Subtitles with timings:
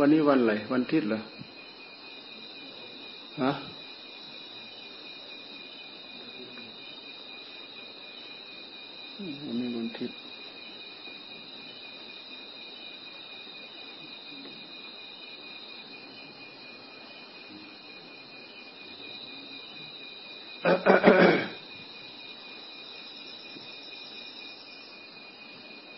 [0.00, 1.20] วันนี้วันอะไรวันทิศเหรอ
[3.42, 3.50] ฮะ
[9.44, 10.10] วันนี้วันทิศ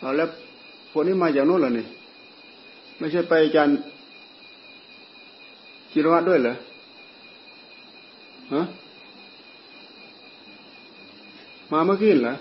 [0.00, 0.28] เอาแล้ว
[0.90, 1.86] พวกนี้มาจากโน่นเหรอนี่
[2.98, 3.76] ไม่ใช่ไปอาจารย์
[5.91, 6.53] จิรวัตรด้วยเหรอ
[8.53, 8.61] ฮะ
[11.71, 12.33] มาเมื่อกี้เหรอ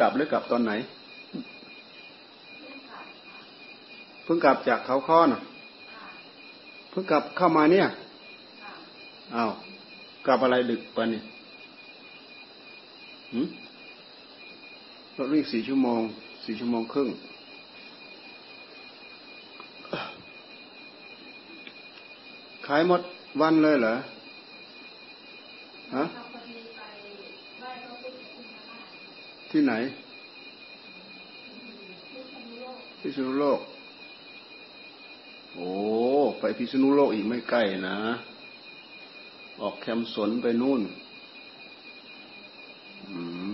[0.00, 0.72] กลับหรือกลับตอนไหน
[4.24, 5.28] เพิ่งกลับจากเขาค้อน
[6.90, 7.86] เพิ่งกลับเข้ามาเนี่ย
[9.34, 9.50] อ้าว
[10.26, 11.24] กลับอะไรดึกปะเนี่ย
[15.16, 16.00] รถวิ่งสี่ชั่วโมง
[16.44, 17.08] สี่ชั่วโมงครึ่ง
[22.66, 23.00] ขายหมด
[23.40, 23.94] วันเลยเหรอ
[25.96, 26.04] ฮะ
[29.50, 29.72] ที่ไหน
[33.00, 33.60] พิษณุโลก
[35.54, 35.70] โอ้
[36.38, 37.96] ไปพิษณุโลกอีกไม่ใกล้นะ
[39.60, 40.82] ออกแคมสนไปนู่น
[43.10, 43.50] อืม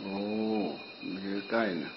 [0.00, 0.16] โอ้
[1.10, 1.18] ไม่
[1.50, 1.92] ใกล้นะ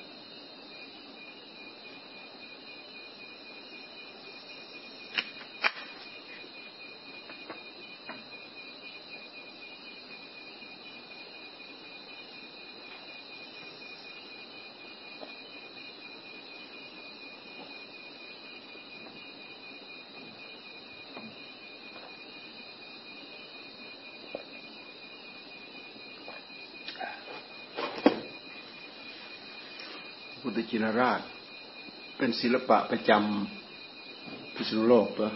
[30.41, 31.21] พุท ธจินราช
[32.17, 35.29] เป็นศิลปะประจำพิษณุโลกปะ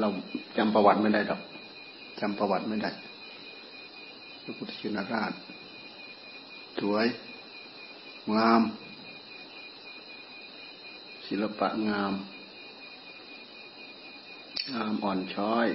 [0.00, 0.08] เรา
[0.56, 1.40] จำประวัติไม่ได้ดอก
[2.20, 2.90] จำประวัติไม่ได้
[4.42, 5.32] พระพุทธชินราช
[6.80, 7.06] สวย
[8.36, 8.62] งาม
[11.26, 12.12] ศิลปะงาม
[14.74, 15.66] งามอ่อนช้อย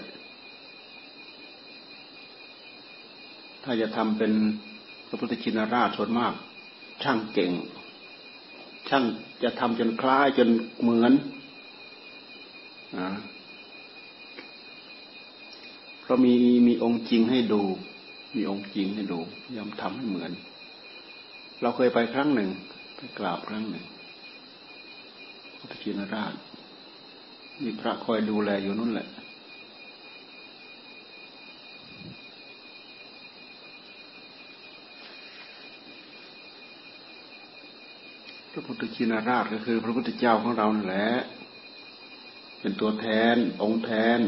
[3.64, 4.34] ถ้าจะทำเป็น
[5.08, 6.34] พระพุทธชินราชส่วนมาก
[7.04, 7.52] ช่างเก่ง
[8.90, 9.04] ช่าง
[9.44, 10.50] จะทำจนคล้ายจน
[10.82, 11.14] เหมือน
[13.00, 13.10] นะ
[16.02, 16.34] เพราะมี
[16.68, 17.62] มีองค์จริงให้ดู
[18.36, 19.20] มีองค์จริงให้ดู
[19.58, 20.32] ยอมทำให้เหมือน
[21.62, 22.50] เราเคยไปครั้งหนึ่ง
[22.96, 23.86] ไปกราบครั้งหนึ่ง
[25.48, 26.34] พระพุทธชินราช
[27.62, 29.08] มีพระคอยดูแลอยู่นั่นแหละ
[38.70, 41.10] พระพุทธชินราชก็คือ พระพุทธเจ้าของเรานั่นแหละ
[42.60, 44.20] เป็นตัวแทน องค์แทน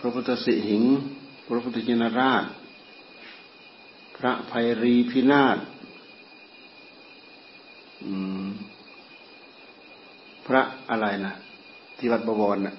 [0.00, 0.82] พระพุทธสิหิง
[1.46, 2.44] พระพุทธชินราช
[4.16, 5.58] พระภัยรีพินาศ
[10.46, 11.32] พระอะไรนะ
[11.98, 12.74] ที่วัดบวรนะ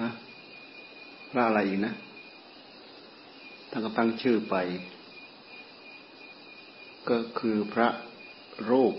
[0.00, 0.10] นะ
[1.30, 1.92] พระอะไรอีกนะ
[3.70, 4.56] ท่านก็ตั้งชื่อไป
[7.10, 7.88] ก็คือพระ
[8.70, 8.94] รูป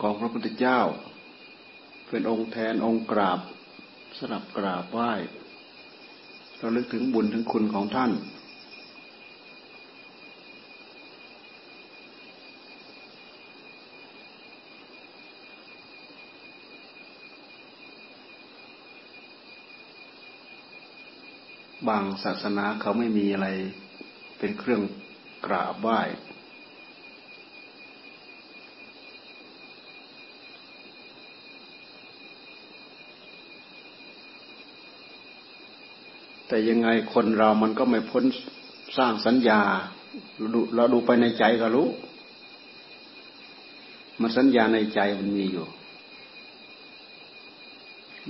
[0.00, 0.80] ของพระพุทธเจ้า
[2.08, 3.40] เป็นองค์แทนองค์กราบ
[4.18, 5.12] สลับกราบไหว้
[6.58, 8.12] เราลึกถึงบุญถึงคุณของท่าน
[21.88, 23.48] บางศาสนาเขาไม่มีอะไร
[24.38, 24.82] เป็นเครื่อง
[25.46, 26.00] กราบไหว้
[36.46, 38.24] แต่ยังไงคนเรามันก็ไม่พ้น
[38.98, 39.60] สร้างสัญญา
[40.36, 41.88] เราดูเราดูไปในใจก็รู้
[44.20, 45.66] มันสัญญาในใจมันมีอยู่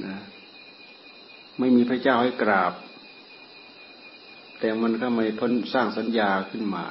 [0.05, 0.17] นะ
[1.59, 2.73] ไม่มีพระเจ้าให้กราบ
[4.59, 6.87] แต่มันก็ไม่พ้นสร้างสัญญาขึ้นมา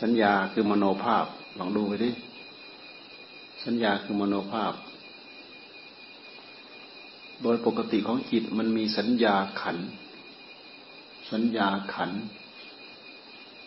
[0.00, 1.24] สัญญาคือมโนภาพ
[1.58, 2.10] ลองดูไปดิ
[3.64, 4.72] สัญญาคือมโนภาพ
[7.42, 9.78] โดยปกติของจิตมันมีสัญญาขัน
[11.32, 12.10] สัญญาขัน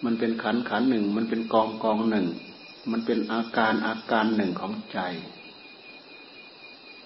[0.06, 2.28] มันเป็นขันขันหนึ่ง มันเป็นกองกองหนึ่ง
[2.92, 5.00] มันเป็นอาการอาการหนึ่งของใจ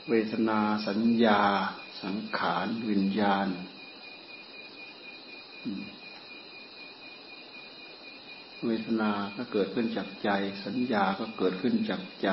[0.09, 1.41] เวทนาสัญญา
[2.03, 3.47] สังขาร วิญญาณ
[8.65, 10.29] เวทนาก็เกิดขึ้นจากใจ
[10.65, 12.29] สัญญาก็เกิดขึ้นจากใจ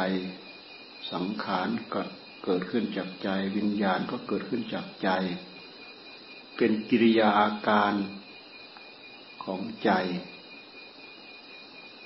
[1.13, 2.01] สังขารก็
[2.45, 5.09] เกิดขึ้นจากใจ วิญญาณก็เกิดขึ้นจากใจ
[6.57, 7.93] เป็นกิริยาอาการ
[9.45, 9.91] ของใจ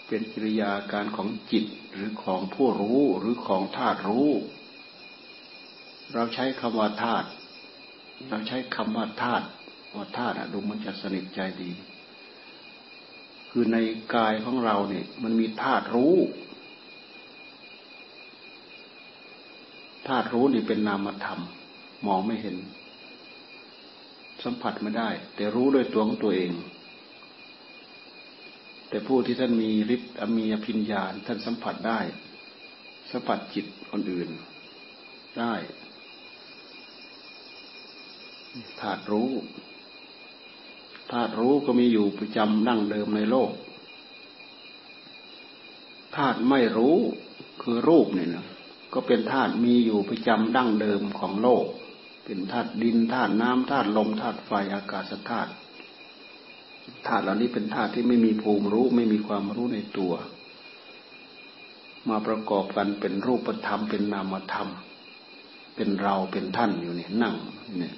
[0.07, 4.31] เป็นกิริยาอาการของจิตหรือของผู้รู้หรือของธาตุรู้
[6.13, 7.29] เราใช้คำว่าธาตุ
[8.29, 9.47] เราใช้คำว่าธาตุ
[9.97, 11.71] ว่าธาตุดูมันจะสนิทใจดี
[13.51, 13.79] คือใน
[14.15, 16.17] กายของเราเนี่ย มันมีธาตุรู้
[20.09, 21.41] ธาตุรู้นี่เป็นนามธรรม
[22.07, 22.57] มองไม่เห็น
[24.45, 26.53] สัมผัสไม่ได้ แต่รู้ด้วยตัวของตัวเอง
[28.89, 32.01] แต่ผู้ที่ท่านมีฤทธิ์มีอภิญญาท่านสัมผัสได้
[33.11, 34.29] สัมผัสจิตคนอื่น
[35.39, 35.55] ได้
[38.81, 39.31] ธาตุรู้
[41.13, 43.51] ธาตุรู้ก็มีอยู่ประจำดั้งเดิมในโลก
[46.17, 46.97] ธาตุไม่รู้
[47.63, 48.47] คือรูปเนี่ยนะ
[48.93, 51.65] ก็เป็นธาตุมีอยู่ประจำดั้งเดิมของโลก
[52.25, 55.51] เป็นธาตุดินธาตุน้ำธาตุลมธาตุไฟอากาศธาตุ
[57.07, 60.13] ธาตุเหล่านี้เป็นธาตุที่ไม่มีภูมิรู้ไม่มีความรู้ในตัว
[62.09, 64.69] มาประกอบกันเป็นรูปธรรมเป็นนามธรรม
[65.77, 67.35] เป็นเราเป็นท่านอยู่เนี่ยนั่ง
[67.79, 67.95] เนี่ย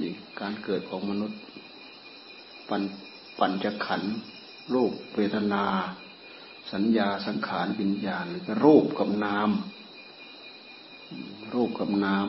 [0.00, 1.40] นี่การเกิดของมนุษย์
[2.68, 2.82] ปัญ
[3.38, 4.02] ปัญจขัน
[4.74, 5.64] รูปเวทนา
[6.72, 9.50] สัญญาสังขารวิญญาณหรือรูปกับนาม
[11.54, 12.28] รูปกับนาม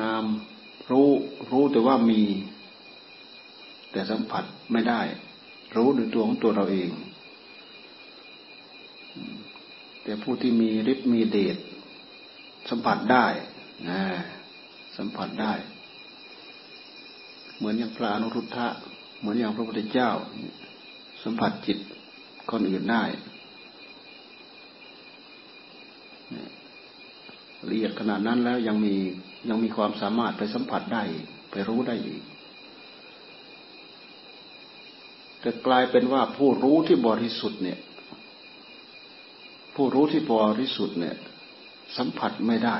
[0.00, 0.24] นาม
[0.90, 1.10] รู้
[1.50, 2.22] รู้แต่ว่ามี
[3.92, 5.00] แต่สัมผัสไม่ได้
[5.76, 6.90] รู้ด้วยตัวของตัวเราเอง
[10.02, 11.56] แต่ผู้ที่มีฤทธิ์มีเดช
[12.68, 13.26] สัมผัสได้
[13.90, 14.02] นะ
[15.00, 15.54] สัมผัสได้
[17.56, 18.68] เหมือนอย่างพระอนุรุทธะ
[19.18, 20.10] เหมือนอย่างพระพุทธเจ้า
[21.22, 21.78] สัมผัสจิต
[22.50, 23.04] คนอื่นได้
[27.68, 28.94] ละเอียดขนาดนั้นแล้วยังมี
[29.48, 31.02] ยังมีความสามารถไปสัมผัสได้
[31.50, 32.22] ไปรู้ได้อีก
[35.40, 37.78] แต่กลายเป็นว่าผู้รู้ที่บริสุทธิ์เนี่ย
[39.74, 41.16] ผู้รู้ที่บริสุทธิ์เนี่ย
[41.96, 42.78] สัมผัสไม่ได้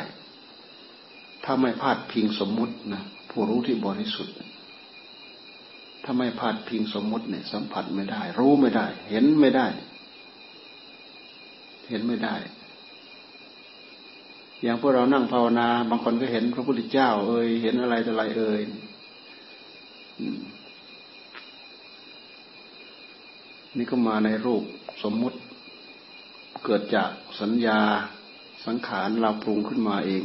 [1.45, 4.37] ถ้าไม่พาดพิงสมมุตินะผู้รู้ที่บริสุทธิ์
[6.05, 9.67] ถ้าไม่พาดพิงสมมุติเนี่ย สัมผัสไม่ได้ รู้ไม่ได้ เห็นไม่ได้
[11.89, 12.37] เห็นไม่ได้
[14.63, 18.61] อย่างพวกเรานั่งภาวนา บางคนก็เห็นพระพุทธเจ้า เอ่ยเห็นอะไรแต่อะไรเอ่ย
[23.77, 24.65] นี่ก็มาในรูป
[25.03, 25.39] สมมุติ
[26.65, 27.11] เกิดจาก
[27.41, 27.81] สัญญา
[28.67, 30.23] สังขารเราปรุงขึ้นมาเอง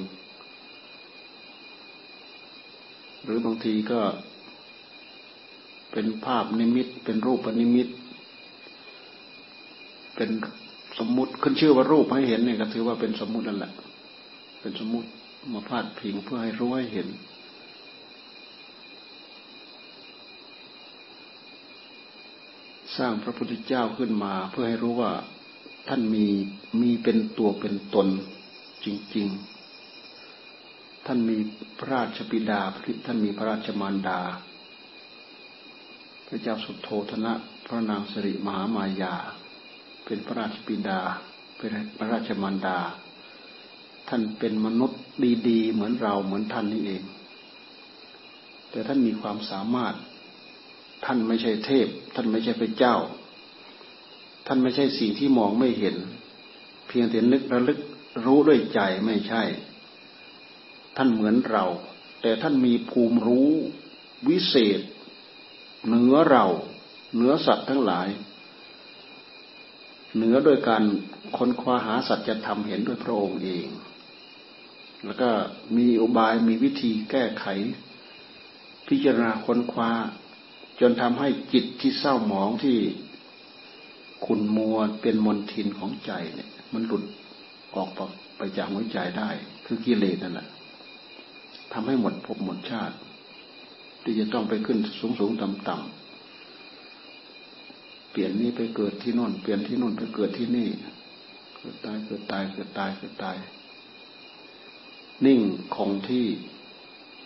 [3.26, 4.02] หรือบางทีก็
[5.92, 7.88] เป็นภาพนิมิต เป็นรูปนิมิต
[10.16, 10.30] เป็น
[11.00, 13.72] สมมุติขึ้นชื่อว่ารูปให้เห็นเนี่ยก็ถือว่าเป็นสมมุตินั่นแหละ
[14.62, 15.08] เป็นสมมุติ
[15.54, 17.08] มาพาดพิงเพื่อให้รู้ให้เห็น
[22.98, 25.12] สร้างพระพุทธเจ้าขึ้นมา เพื่อให้รู้ว่า
[25.88, 26.26] ท่านมี
[26.82, 28.08] มีเป็นตัวเป็นตน
[28.86, 29.55] จริง ๆ
[31.06, 31.38] ท่านมี
[31.80, 32.62] พระราชบิดา
[33.06, 34.20] ท่านมีพระราชมารดา
[36.28, 37.34] พระเจ้าสุโธธนะ
[37.66, 39.16] พระนางสิริมหามายา
[40.06, 41.00] เป็นพระราชบิดา
[41.58, 42.78] เป็นพระราชมารดา
[44.10, 45.02] ท่านเป็นมนุษย์
[45.50, 47.04] ดีๆ เหมือนเราเหมือนท่านนี่เอง
[48.70, 49.96] แต่ท่านมีความสามารถ
[51.06, 52.96] ท่านไม่ใช่เทพ ท่านไม่ใช่พระเจ้า
[54.48, 55.96] ท่านไม่ใช่สิ่งที่มองไม่เห็น
[56.88, 57.80] เพียงแต่นึกระลึก
[58.26, 59.44] รู้ด้วยใจไม่ใช่
[60.98, 61.66] ท่านเหมือนเรา
[62.22, 63.50] แต่ท่านมีภูมิรู้
[64.30, 64.82] วิเศษ
[65.86, 66.46] เหนือเรา
[67.14, 68.08] เหนือสัตว์ทั้งหลาย
[70.16, 70.84] เหนือโดยการ
[71.38, 73.68] ค้นคว้าหาสัจธรรมเห็นด้วยพระองค์เอง
[75.06, 75.30] แล้วก็
[75.78, 77.46] มีอุบายมีวิธีแก้ไข
[78.88, 79.92] พิจารณาค้นคว้า
[80.80, 82.78] จนทำให้จิตที่เศร้าหมองที่
[84.26, 87.04] ขุนมัวเป็นมนทินของใจเนี่ย มันหลุด
[87.76, 87.90] ออก
[88.38, 89.30] ไปจากหัวใจได้
[89.66, 90.48] คือกิเลสนั่นแหละ
[91.78, 92.96] ทำให้หมดภพหมดชาติ
[94.04, 100.70] ที่จะต้องไปขึ้นสูงสูงต่ำต่ำเปลี่ยนนี้ไปเกิดที่โน่นเปลี่ยนที่โน่นไปเกิดที่นี่
[101.58, 103.38] เกิดตายเกิดตายเกิดตายเกิดตาย
[105.26, 105.40] นิ่ง
[105.76, 106.26] คงที่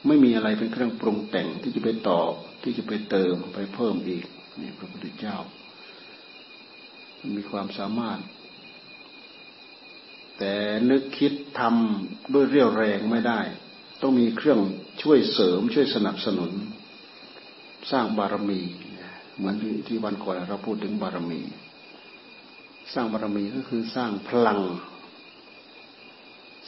[0.08, 2.20] ไม่มีอะไรเป็นเครื่องปรุงแต่งที่จะไปต่อ
[2.64, 4.26] ที่จะไปเติมไปเพิ่มอีก
[4.62, 5.38] นี่พระพุทธเจ้า
[7.36, 8.20] มีความสามารถ
[10.38, 10.54] แต่
[10.90, 13.42] นึกคิดทำด้วยเรี่ยวแรงไม่ได้
[14.02, 14.60] ต้องมีเครื่อง
[15.02, 16.52] ช่วยเสริมช่วยสนับสนุน
[17.92, 18.62] สร้างบารมี
[19.38, 19.56] เหมือน
[19.88, 21.42] ที่วันก่อนเราพูดถึงบารมี
[22.94, 24.60] สร้างบารมีก็คือสร้างพลัง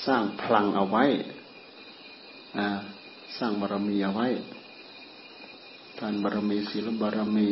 [0.06, 1.06] สร้างพลังเอาไว้
[3.38, 4.28] สร้างบารมีเอาไว้
[6.00, 7.50] ทานบารมีศีลบารมี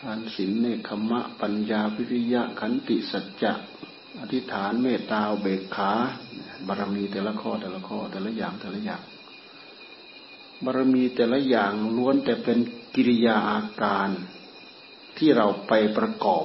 [0.00, 3.52] ทานศีลเนคขมะ ปัญญาวิริยะขันติสัจจะ
[4.20, 5.92] อธิษฐานเมตตาเบกขา
[6.68, 9.02] บารมีแต่ละข้อแต่ละข้อแต่ละอย่างแต่ละอย่าง
[10.64, 12.58] บารมีแต่ละอย่างล้วนแต่เป็น
[12.94, 14.08] กิริยาอาการ
[15.18, 16.44] ที่เราไปประกอบ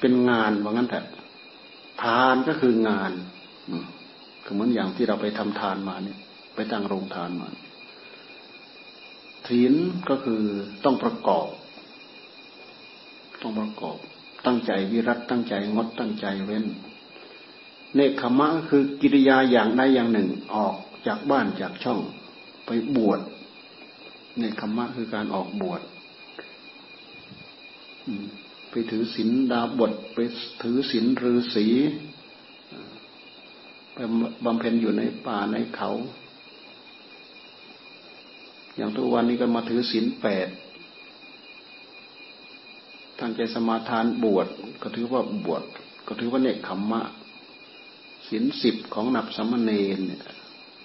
[0.00, 1.00] เป็นงานว่างั้นแต่
[2.02, 3.12] ทานก็คืองาน
[4.44, 6.18] ก็เหมือนอย่างที่เราไปทำทานมาเนี่ย
[6.54, 7.48] ไปตั้งโรงทานมา
[9.46, 9.74] ศีล
[10.08, 10.42] ก็คือ
[10.84, 11.48] ต้องประกอบ
[13.42, 13.96] ต้องประกอบ
[14.46, 16.64] ตั้งใจวิรัตตั้งใจงดตั้งใจเว้น
[17.94, 20.74] เนคขมะก็คือกิริยาอย่างใดอย่างหนึ่งออก
[21.06, 22.00] จากบ้านจากช่อง
[22.66, 23.20] ไปบวช
[24.38, 25.80] เนคขมะคือการออกบวช
[28.70, 30.18] ไปถือศีลดาบทไป
[30.62, 31.66] ถือศีลฤาษี
[33.94, 33.98] ไป
[34.44, 35.90] บำเพ็ญอยู่ในป่าในเขา
[38.76, 40.48] อย่างทุกวันนี้ก็มาถือศีลแปด
[43.20, 44.46] ตั้งใจสมาทานบวช
[44.82, 45.62] ก็ถือว่าบวช
[46.06, 47.02] ก็ถือว่าเนกขมมะ
[48.30, 50.22] ศีลสิบของนับสัมเณรเนี่ย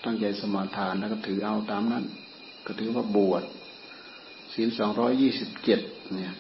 [0.04, 2.06] ตั้งใจสมาทานแล้วก็ถือเอาตามนั้น
[2.66, 3.44] ก็ถือว่าบวช
[4.54, 5.80] ศีลสองร้อยยี่สิบเจ็ด
[6.14, 6.34] เนี่ย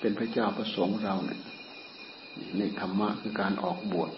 [0.00, 1.40] เป็นพระเจ้าประสงค์เราเนี่ย
[2.58, 4.10] ในธรรมะคือการออกบวช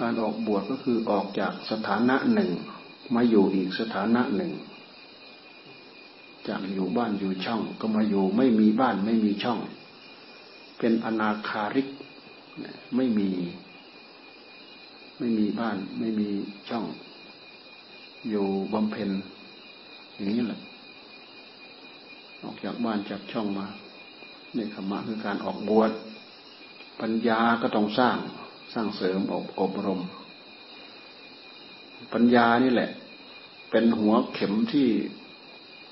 [0.00, 2.50] การออกบวชก็คือออกจากสถานะหนึ่ง
[3.14, 4.52] มาอยู่อีกสถานะหนึ่ง
[6.48, 9.58] จากอยู่บ้านอยู่ช่อง ก็มาอยู่ไม่มีบ้านไม่มีช่อง
[10.78, 11.88] เป็นอนาคาริก
[12.96, 13.30] ไม่มี
[15.18, 16.28] ไม่มีบ้าน ไม่มี
[16.68, 16.84] ช่อง
[18.28, 19.10] อยู่บำเพ็ญ
[20.14, 20.60] อย่างนี้แหละ
[22.42, 23.66] ออกจากบ้านจากช่องมา
[24.54, 25.90] ในธรรมะคือการออกบวช
[27.00, 28.16] ปัญญาก็ต้องสร้าง
[28.74, 30.00] สร้างเสริมอบอบรม
[32.12, 32.90] ปัญญานี่แหละ
[33.70, 34.88] เป็นหัวเข็มที่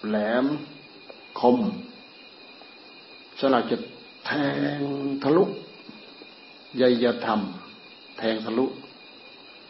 [0.06, 0.44] แหลม
[1.40, 1.58] คม
[3.38, 3.78] สลักจะ
[4.26, 4.30] แท
[4.78, 4.80] ง
[5.22, 5.44] ทะลุ
[6.80, 7.40] ยยธรรม
[8.18, 8.66] แทงทะลุ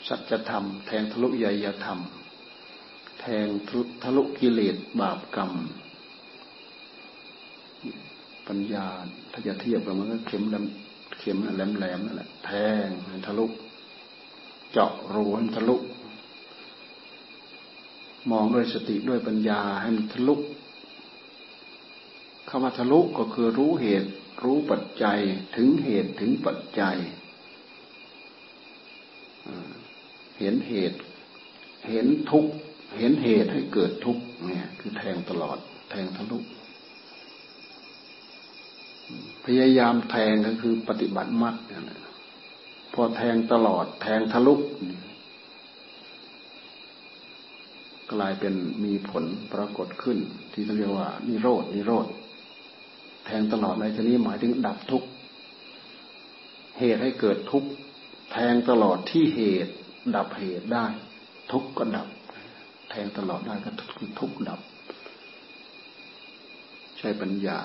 [0.09, 1.99] สัจธรรม แทงทะลุยยธรรม
[3.21, 3.47] แทง
[4.03, 5.53] ทะลุกิเลสบาปกรรม
[8.47, 8.87] ปัญญา
[9.33, 12.51] ถ้าจะเทียบกับมันก็เข็มดำเข็มแหลมๆนั่นแหละแท
[12.87, 12.89] ง
[13.27, 13.47] ทะลุ
[14.73, 15.77] เจาะรูให้ทะลุ
[18.31, 20.35] มองด้วยสติด้วยปัญญาให้มันทะลุ
[22.49, 24.11] คำว่าทะลุก็คือรู้เหตุ
[24.45, 25.19] รู้ปัจจัย
[25.57, 26.97] ถึงเหตุถึงปัจจัย
[30.39, 30.99] เห็นเหตุ
[31.89, 32.47] เห็นทุก
[32.99, 35.59] เห็นเหตุให้เกิดทุกเนี่ย คือแทงตลอด
[35.91, 36.39] แทงทะลุ
[39.45, 42.01] พยายามแทงก็คือปฏิบัติมัดนะ
[42.95, 44.55] พอแทงตลอด แทงทะลุ
[48.13, 48.55] กลายเป็น
[48.85, 50.19] มีผลปรากฏขึ้น
[50.53, 52.07] ที่เรียกว่า นิโรดนิโรธ
[53.31, 55.05] แทงตลอดในที่นี้หมายถึงดับทุก
[56.79, 57.65] เหตุให้เกิดทุก
[58.33, 59.73] แทงตลอดที่เหตุ
[60.17, 60.87] ดับเหตุได้
[61.53, 62.09] ทุกก็ดับ
[62.91, 63.71] แทงตลอดได้ก็
[64.19, 64.61] ทุกดับ
[66.99, 67.61] ใช้ปัญญา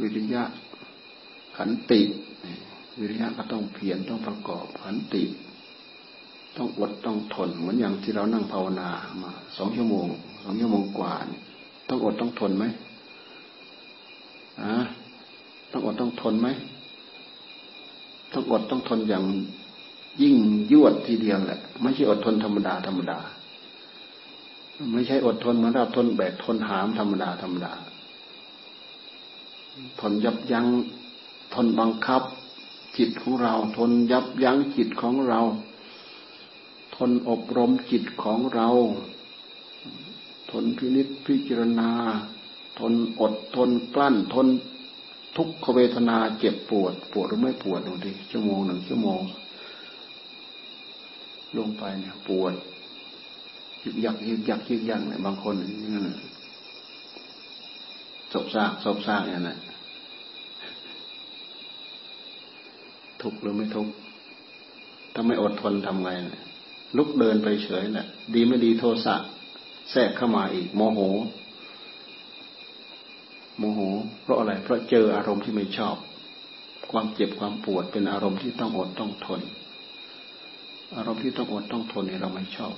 [0.00, 0.42] วิริยะ
[1.56, 2.00] ขันติ
[2.98, 5.24] วิริยะก็ต้องเพียรต้องประกอบขันติ
[6.56, 8.88] ต้องอดต้องทนเหมือนอย่างที่เรานั่งภาวนา
[9.22, 10.06] มาสองชั่วโมง
[10.42, 11.14] สองชั่วโมงกว่า
[11.90, 12.64] ต้องอดต้องทนไหม
[14.60, 14.74] อะ
[15.72, 16.48] ต้องอดต้องทนไหม
[18.32, 19.24] ต้องอดต้องทนอย่าง
[20.22, 20.36] ยิ่ง
[20.72, 23.18] ยวดทีเดียวแหละ ไม่ใช่อดทนธรรมดาธรรมดา
[24.92, 27.72] ไม่ใช่อดทนเหมือนเราทนแบกทนหามธรรมดาธรรมดา
[30.00, 30.66] ทนยับยัง้ง
[31.54, 32.22] ทนบังคับ
[32.98, 35.40] จิตของเรา ทนยับยั้งจิตของเรา
[36.96, 38.68] ทนอบรมจิตของเรา
[40.50, 41.90] ทนพินิจพิจารณา
[42.78, 44.46] ทนอดทนกลั้นทน
[45.36, 49.20] ทุกขเวทนาเจ็บปวด ปวดหรือไม่ปวดดูดิชั่วโมงหนึ่งชั่วโมง
[51.56, 52.54] ลงไปเนี่ยปวด
[53.82, 56.08] ยึกยักยึกยักยึกยักเนี่ยบางคนอย่างนั้น
[58.32, 59.58] ศพซากศพซากอย่างนั้น
[63.22, 63.88] ทุกหรือไม่ทุก
[65.14, 66.10] ถ้าไม่อดทนทำไง
[66.96, 69.16] ลุกเดินไปเฉยแหละดีไม่ดีโทสะ
[69.90, 71.00] แทรกเข้ามาอีกโมโห
[73.58, 73.80] โมโห
[74.22, 75.96] เพราะอะไร เพราะเจออารมณ์ที่ไม่ชอบ
[76.92, 79.40] ความเจ็บความปวดเป็นอารมณ์ที่ต้องอดต้องทน
[80.96, 82.74] อารมณ์ที่ต้องอดต้องทนเนี่ยเราไม่ชอบ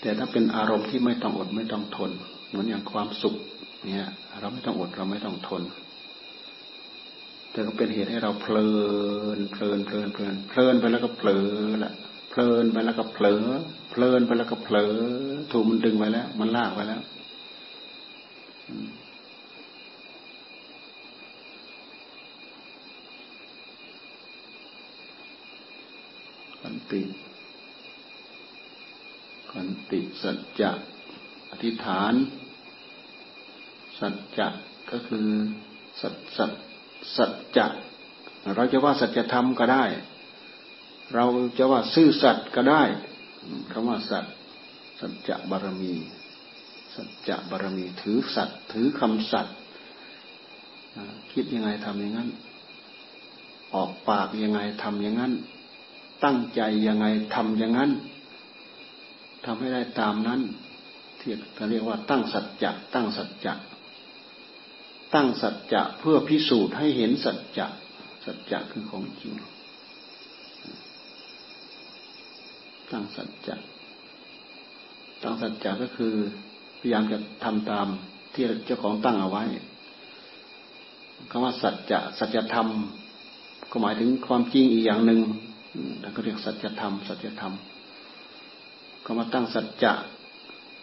[0.00, 2.10] แต่ถ้าเป็นอารมณ์ที่ไม่ต้องอดไม่ต้องทน
[2.48, 3.34] เหมือนอย่างความสุข
[3.84, 4.08] เนี่ย
[4.40, 5.62] เราไม่ต้องอดเราไม่ต้องทน
[7.52, 8.68] แต่ก็เป็นเหตุให้เราเพลิ
[9.36, 11.48] นเพลินเพลินเพลินเพลินไปแล้วก็เผลอ
[11.84, 11.92] ละ
[12.30, 13.44] เพลินไปแล้วก็เผลอ
[13.90, 14.94] เพลินไปแล้วก็เผลอ
[15.52, 17.02] ถูกมันดึงไปแล้ว มันลากไปแล้ว
[26.60, 27.02] ขันติ
[29.52, 30.70] ขันติสัจจะ
[31.50, 32.14] อธิษฐาน
[33.98, 34.48] สัจจะ
[34.90, 35.28] ก็คือ
[36.00, 36.52] สัจสัจ
[37.16, 37.66] สัจจะ
[38.56, 39.84] เราจะว่าสัจธรรมก็ได้
[41.14, 41.24] เรา
[41.58, 42.82] จะว่าซื่อสัตย์ก็ได้
[43.72, 44.34] คำว่าสัตย์
[45.00, 45.94] สัจจะบารมี
[46.94, 49.56] สัจจะบารมีถือสัตย์ถือคำสัตย์
[51.32, 52.28] คิดยังไงทำอย่างนั้น
[53.74, 55.32] ออกปากยังไงทำอย่างนั้น
[56.24, 57.90] ตั้งใจยังไงทำอย่างนั้น
[59.44, 60.40] ทำให้ได้ตามนั้น
[61.20, 63.54] ที่เขาเรียกว่าตั้งสัจจะตั้งสัจจะ
[65.14, 67.66] ตั้งสัจจะเพื่อพิสูจน์ให้เห็นสัจจะ
[68.24, 69.34] สัจจะคือของจริง
[72.92, 73.56] ตั้งสัจจะ
[75.22, 76.14] ตั้งสัจจะก็คือ
[76.78, 77.86] พยายามจะทำตาม
[78.34, 79.44] ที่เจ้าของตั้งเอาไว้
[81.30, 82.68] คำว่าสัจจะสัจธรรม
[83.70, 85.20] ก็หมายถึงความจริงอีกอย่างหนึ่ง
[86.02, 87.52] ท่านก็เรียกสัจธรรม สัจธรรม
[89.04, 89.92] คำว่าตั้งสัจจะ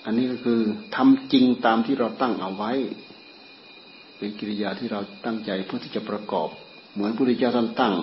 [0.05, 0.59] อันนี้ก็คือ
[0.95, 2.71] ทำจริงตามที่เราตั้งเอาไว้
[4.17, 6.49] เป็นกิริยาที่เราตั้งใจเพื่อที่จะประกอบ
[6.93, 7.95] เหมือนพระพุทธเจ้าท่านตั้ง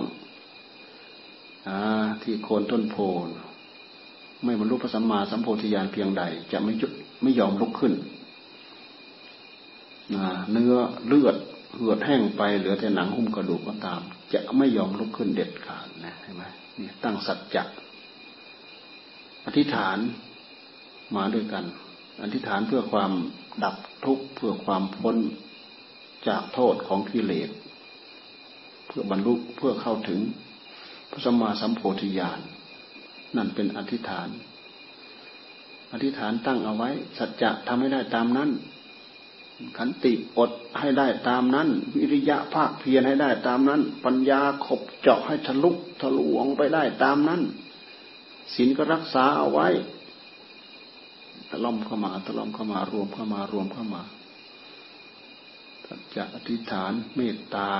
[2.22, 2.96] ที่โคนต้นโพ
[4.44, 7.94] ไม่บรรลุพระสัมมาสัมโพธิญาณเพียงใด จะไม่ยุดไม่ยอมลุกขึ้น
[10.52, 10.74] เนื้อ
[11.06, 11.36] เลือด
[11.74, 14.00] เหือดแห้งไปเหลือแต่หนังหุ้มกระดูกก็ตาม
[14.34, 16.42] จะไม่ยอมลุกขึ้นเด็ดขาดนะเห็นไหม
[16.80, 17.62] นี่ตั้งสัจจะ
[19.46, 19.98] อธิษฐาน
[21.16, 21.64] มาด้วยกัน
[22.22, 23.12] อธิษฐานเพื่อความ
[23.64, 25.16] ดับทุกข์เพื่อความพ้น
[26.28, 27.50] จากโทษของกิเลส
[28.86, 30.20] เพื่อบรรลุเพื่อเข้าถึง
[31.10, 32.40] พระสัมมาสัมโพธิญาณ
[33.36, 34.28] นั่นเป็นอธิษฐาน
[35.92, 38.50] อธิษฐานตั้งเอาไว้ สัจจะทำให้ได้ตามนั้น
[39.76, 47.40] ขันติอดให้ได้ตามนั้น วิริยะภาคเพียรให้ได้ตามนั้น ปัญญาขบเจาะให้ทะลุทะลวงไปได้ตามนั้น
[48.54, 49.68] ศีลก็รักษาเอาไว้
[51.50, 54.02] ตะล่อมเข้ามาตะล่อมเข้ามารวมเข้ามารวมเข้ามา
[55.86, 57.70] สัจจะอธิษฐานเมตตา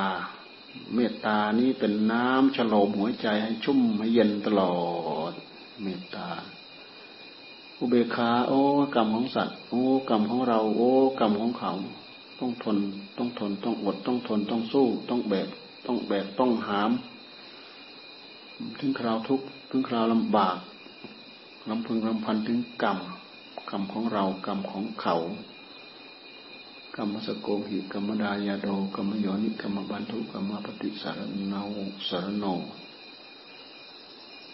[0.94, 4.76] เมตตานี้เป็นน้ำฉโลมหัวใจให้ชุ่มให้เย็นตลอ
[5.30, 5.32] ด
[5.82, 6.28] เมตตา
[7.78, 8.61] อุเบกขาโอ้
[8.94, 11.72] กรรมของสัตว์โอ้กรรมของเรา โอ้กรรมของเขา
[12.38, 12.76] ต้องทน
[13.16, 15.48] ต้องทน ต้องอด ต้องทน ต้องสู้ ต้องแบก
[15.87, 16.90] ต้องแบก ต้องหาม
[18.80, 20.56] ถึงคราวทุกข์ ถึงคราวลำบาก
[21.70, 22.98] ลำพึงลำพันถึงกรรม
[23.70, 25.16] กรรมของเรา กรรมของเขา
[26.96, 31.20] กรรมสโกหิกรรมดายาโดกรรมโยนิกรรมบันทุกรรมปฏิสาร
[31.52, 31.76] นาว
[32.09, 32.44] สารโน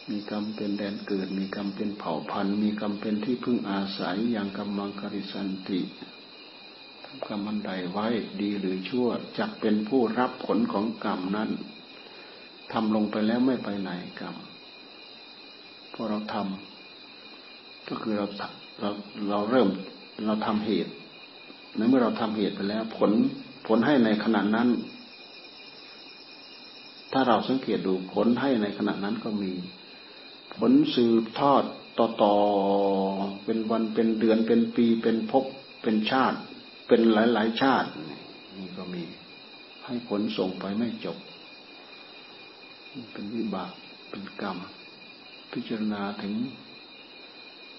[0.08, 5.80] มีกรรมเป็นแดนเกิด มีกรรมเป็นเผ่าพันธุ์ มีกรรมเป็นที่พึ่งอาศัยอย่างกรรมังคาริสันติ
[7.04, 8.06] ทำกรรมอันใดไว้
[8.40, 11.50] ดีหรือชั่วจักเป็นผู้รับผลของกรรมนั้น
[12.72, 14.36] ทำลงไปแล้วไม่ไปไหนกรรม
[15.92, 18.26] พอเราทำก็คือเรา
[18.80, 18.90] เรา
[19.28, 19.68] เราเริ่ม
[20.26, 20.92] เราทำเหตุ
[21.76, 23.10] ในเมื่อเราทำเหตุไปแล้ว ผล
[23.66, 24.68] ผลให้ในขณะนั้น
[27.12, 29.52] ถ้าเราสังเกตดูผลให้ในขณะนั้นก็มี
[30.56, 31.62] ผลสืบทอด
[31.98, 32.34] ต่อต่อ
[33.44, 35.44] เป็นวันเป็นเดือนเป็นปีเป็นภพ
[35.82, 36.38] เป็นชาติ
[36.88, 37.88] เป็นหลาย ๆ ชาติ
[38.58, 39.02] นี่ก็มี
[39.84, 41.18] ให้ผลส่งไปไม่จบ
[43.12, 43.72] เป็นวิบาก
[44.10, 44.56] เป็นกรรม
[45.52, 46.34] พิจารณาถึง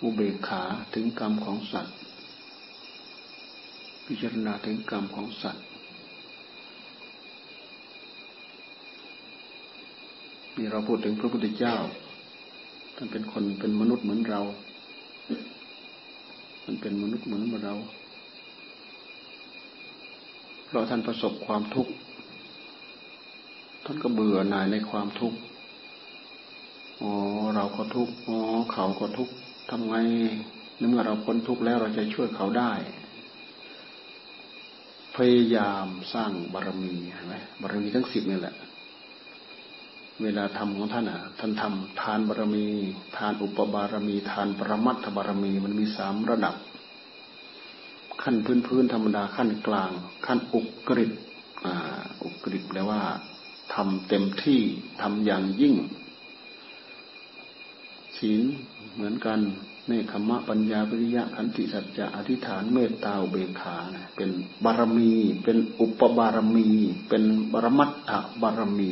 [0.02, 1.98] อุเบกขาถึงกรรมของสัตว์
[4.12, 5.66] พิจารณาถึงกรรมของสัตว์
[10.58, 11.76] นี่เราพูดถึงพระพุทธเจ้า
[12.96, 14.42] ท่านเป็นคนเป็นมนุษย์เหมือนเรา
[16.66, 17.74] มันเป็นมนุษย์เหมือนเรา
[20.72, 21.92] เราท่านประสบความทุกข์
[23.86, 25.38] ท่านก็เบื่อหน่ายในความทุกข์
[27.02, 27.12] อ๋อ
[27.56, 28.38] เราก็ทุกข์อ๋อ
[28.74, 29.34] เขาก็ทุกข์
[29.70, 29.96] ทำไง
[30.90, 32.74] เมื่อเราพ้นทุกข์แล้วเราจะช่วยเขาได้
[35.20, 38.56] พยายามสร้างบารมีเห็นไหมบารมีทั้งสิบนี่แหละ
[40.24, 42.66] เวลาทำของท่านอะ ท่านทำทานบารมี
[43.18, 46.56] ทานอุปบารมี ทานปรมัตถบารมี มันมีสามระดับ
[48.24, 49.92] ขั้นพื้นพื้นธรรมดาขั้นกลาง
[50.26, 51.12] ขั้นอุกฤษ
[51.66, 53.02] อ่าอุกฤษแปลว่า
[53.74, 54.60] ทำเต็มที่
[55.02, 55.76] ทำอย่างยิ่ง
[58.18, 58.42] ศีล
[58.94, 59.40] เหมือนกัน
[59.90, 63.78] เนคขมะปัญญาวิริยะขันติสัจจะอธิษฐานเมตตาเบขา
[64.16, 64.30] เป็น
[64.64, 65.12] บารมี
[65.44, 66.70] เป็นอุปบารมี
[67.10, 68.92] เป็นบรมัตถบารมี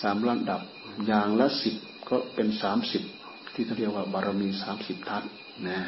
[0.00, 0.60] สามระดับ
[1.06, 1.76] อย่างละสิบ
[2.08, 3.02] ก็เป็นสามสิบ
[3.54, 5.22] ที่เขาเรียกว่าบารมีสามสิบทัศ
[5.66, 5.80] นะ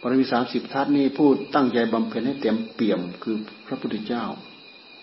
[0.00, 4.24] บารมีสามสิบทัศนี่พูดตั้งใจบำเพ็ญให้เต็มเปี่ยมคือพระพุทธเจ้า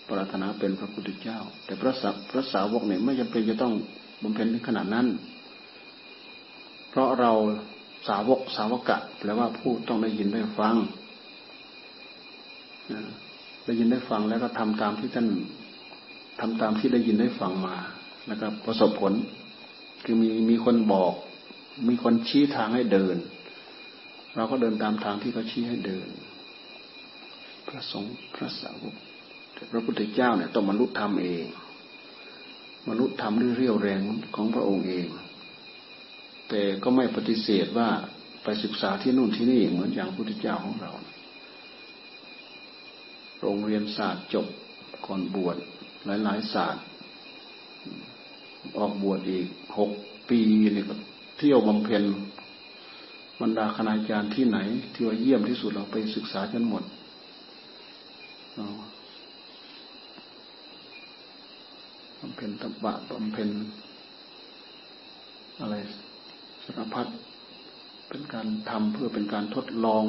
[0.08, 3.74] ปรารถนาเป็นพระพุทธเจ้า แต่พระสพระสาวกเนี่ยไม่จำเป็นจะต้อง
[4.22, 5.06] บำเพ็ญในขนาดนั้น
[6.96, 7.32] ราะเรา
[8.08, 10.76] สาวกสาวกะแปลว่าผู้ต้องได้ยินได้ฟัง
[13.64, 15.28] ได้ยินได้ฟังแล้วก็ทำตามที่ท่าน
[16.40, 17.76] ทำตามที่ได้ยินได้ฟังมา
[18.26, 19.12] แล้วก็ประสบผล
[20.04, 21.12] คือมีมีคนบอก
[21.88, 23.16] มีคนชี้ทางให้เดิน
[24.36, 26.08] เราก็เดินตามทางที่เขาชี้ให้เดิน
[27.68, 28.94] พระสงฆ์พระสาวก
[29.70, 31.44] พระพุทธเจ้าเนี่ยต้องมนุษย์ทำเอง
[32.88, 34.00] มนุษย์ทำด้วยเรี่ยวแรง
[34.34, 35.08] ของพระองค์เอง
[36.48, 37.88] แต่ก็ไม่ปฏิเสธว่า
[38.42, 40.92] ไปศึกษาที่นู่นที่นี่เหมือนอย่างพุทธเจ้าของเรา
[43.40, 44.46] โรงเรียนศาสตร์จบ
[45.06, 45.56] ก่อนบวช
[46.04, 46.84] หลายๆศาสตร์
[48.78, 49.46] ออกบวชอีก
[49.78, 49.90] หก
[50.30, 50.40] ปี
[50.74, 50.94] นี่ก็
[51.38, 52.02] เที่ยวบำเพ็ญ
[53.40, 54.58] บรรดาคณาจารย์ที่ไหน
[54.94, 56.82] ที่ว่าเยี่ยมที่สุดเราไปศึกษาจนหมด
[62.20, 63.48] บำเพ็ญตบะบำเพ็ญ
[65.60, 65.74] อะไร
[66.66, 67.06] สารพัด
[68.08, 70.02] เป็นการทำเพื่อเป็นการทดลอง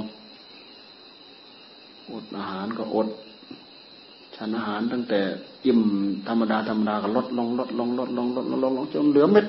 [2.11, 3.07] อดอาหารก็อด
[4.35, 5.19] ฉันอาหารตั้งแต่
[5.65, 5.81] อิ่ม
[6.27, 9.45] ธรรมดาธรรมดาก็ลดลงลดลงลดลงลดลงลดลงจนเหลือเม็ด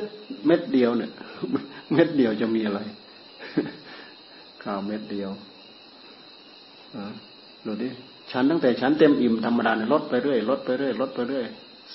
[0.46, 1.10] เม็ดเดียวเนี่ย
[1.92, 2.80] เม็ดเดียวจะมีอะไร
[4.62, 5.30] ข้าวเม็ดเดียว
[7.64, 7.88] ดูดิ
[8.30, 11.46] ฉันตั้งแต่ฉันเต็มอิ่มธรรมดาเนี่ยลดไปเรื่อยลดไปเรื่อยลดไปเรื่อย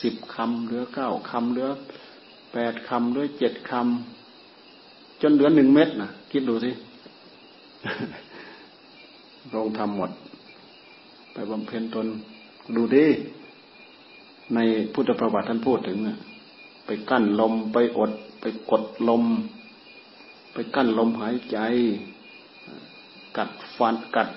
[0.02, 1.69] สิบคำเหลือเก้าคำเหลือ
[2.54, 4.23] แปดคำเหลือเจ็ดคำ
[5.26, 6.72] จนเหลือหนึ่งเม็ดนะคิดดูสิ
[9.54, 10.12] ลงทำหมด
[11.34, 12.08] ไปบำเพ็ญตน
[12.76, 13.06] ดูดิ
[14.56, 14.60] ใน
[14.94, 15.98] พุทธประวัติท่านพูดถึง
[16.86, 19.24] ไปกั้นลมไปอด ไปกดลม
[20.54, 21.58] ไปกั้นลมหายใจ
[23.38, 24.30] กัดฟันกัด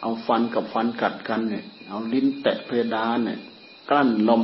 [0.00, 3.38] เอาฟันกับฟันกัดกันเนี่ย เอาลิ้นแตะเพดานเนี่ย
[3.90, 4.42] กั้นลม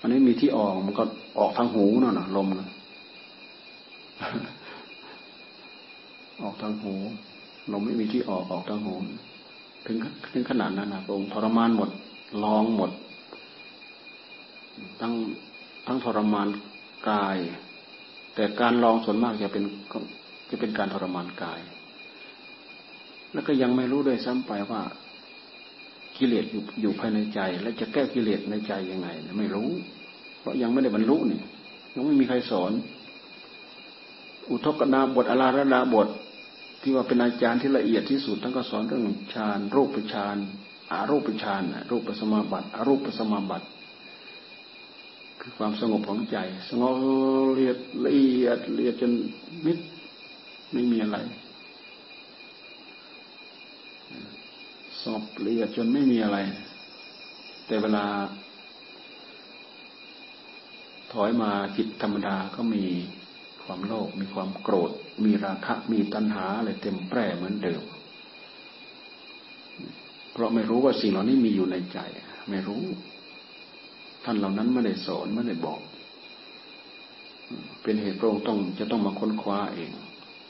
[0.00, 1.04] อันนี้มีที่ออกมันก็
[1.38, 2.68] ออกทางหูนั่นนะลมนะ
[6.42, 6.94] ออกทางหู
[7.72, 8.94] ลมไม่มีที่ออกออกทางหู
[9.86, 9.96] ถึง
[10.32, 11.90] ถึงขนาดนั้นนะพระองค์ทรมานหมด
[12.44, 12.90] ลองหมด
[15.00, 15.12] ทั้ง
[15.86, 16.48] ทั้งทรมาน
[17.10, 17.38] กาย
[18.34, 19.64] แต่การลองส่วนมากจะเป็น
[20.50, 21.60] จะเป็นการทรมานกาย
[23.32, 24.82] แล้วก็ยังไม่รู้ด้วยซ้ำไปว่า
[26.16, 29.08] กิเลสอยู่อยู่ภายในใจ แล้วจะแก้กิเลสในใจยังไง
[29.38, 29.68] ไม่รู้
[30.40, 31.40] เพราะยังไม่ได้บรรลุนี่
[31.94, 32.72] ยังไม่มีใครสอน
[34.50, 36.08] อุทกนาบทอลาระดาบท
[36.80, 40.36] ที่ว่าเป็นอาจารย์ที่ละเอียดที่สุดท่านก็สอนเรื่องฌานรูปฌาน
[40.92, 43.66] อารูปฌานรูปสมาบัติอารูปสมาบัติ
[45.40, 46.36] คือความสงบของใจ
[46.68, 46.94] สงบ
[47.52, 49.12] ละเอียดละเอียดละเอียดจน
[49.64, 49.78] มิด
[50.72, 51.18] ไม่มีอะไร
[55.00, 56.38] สงบละเอียดจนไม่มีอะไร
[57.66, 58.04] แต่เวลา
[61.12, 62.84] ถอยมาจิตธรรมดาก็มี
[63.64, 64.90] ความโลภมีความโกรธ
[65.24, 67.82] มีราคะมีตัณหาอะไรเต็มแปร่เหมือนเดิม
[70.32, 71.98] เพราะไม่รู้ว่าสิ่งเหล่านี้มีอยู่ในใจ
[72.50, 72.82] ไม่รู้
[74.24, 75.80] ท่านเหล่านั้นไม่ได้สอนไม่ได้บอก
[77.82, 79.90] เป็นเหตุพระองค์ต้องจะต้องมาค้นคว้าเอง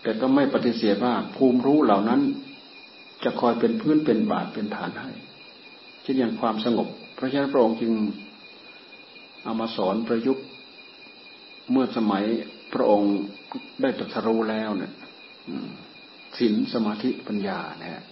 [0.03, 2.21] แต่ก็ไม่ปฏิเสธว่าภูมิรู้เหล่านั้น
[3.25, 5.11] จะคอยเป็นพื้นเป็นบาทเป็นฐานให้
[6.03, 7.93] เช่นอย่างความสงบ เพราะฉะนั้นพระองค์จึง
[9.45, 10.45] เอามาสอนประยุกต์
[11.71, 12.25] เมื่อสมัย
[12.73, 13.15] พระองค์
[13.81, 14.93] ได้ตรัสรู้แล้วเนี่ย
[16.39, 18.03] ศีลสมาธิปัญญาเนี่ย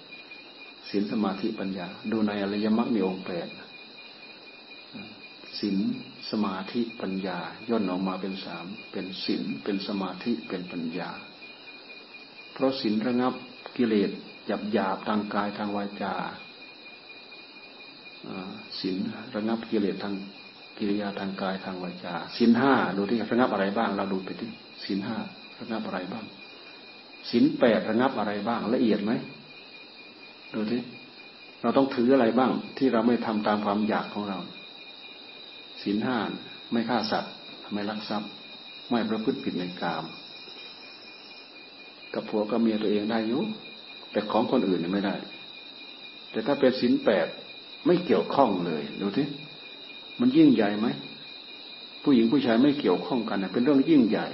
[0.91, 3.49] ศีลสมาธิปัญญา ดูในอริยมรรคมีองค์แปด
[5.59, 5.77] ศีล
[6.31, 11.11] สมาธิปัญญา ย่นออกมาเป็นสามเป็นศีลเป็นสมาธิเป็นปัญญา
[12.53, 13.35] เพราะศีลระงับ
[13.77, 14.11] กิเลส
[14.47, 16.15] หยาบหยาบทางกายทางวาจา
[18.81, 18.97] ศีล
[19.35, 20.15] ระงับกิเลสทาง
[20.81, 24.51] กิริยาทางกายทางวาจาศีลห้าดูที่ระงับอะไรบ้าง เราดูไปที่
[24.85, 25.17] ศีลห้า
[25.61, 26.25] ระงับอะไรบ้าง
[27.31, 29.13] ศีลแปดระงับอะไรบ้าง ละเอียดไหม
[30.55, 30.83] ดูที่
[31.63, 34.39] เราต้องถืออะไรบ้าง ที่เราไม่ทำตามความอยากของเรา
[35.83, 36.19] ศีลห้า
[36.73, 37.33] ไม่ฆ่าสัตว์
[37.73, 38.31] ไม่ลักทรัพย์
[38.91, 40.05] ไม่ประพฤติผิดในกาม
[42.15, 43.43] กับผัวกับเมียตัวเองได้อยู่
[44.13, 45.15] แต่ของคนอื่นไม่ได้
[46.31, 47.27] แต่ถ้าเป็นศีลแปด
[47.87, 49.27] ไม่เกี่ยวข้องเลย ดูที่
[50.21, 50.87] มันยิ่งใหญ่ไหม
[52.03, 54.27] ผู้หญิงผู้ชายไม่เกี่ยวข้องกันเป็นเรื่องยิ่งใหญ่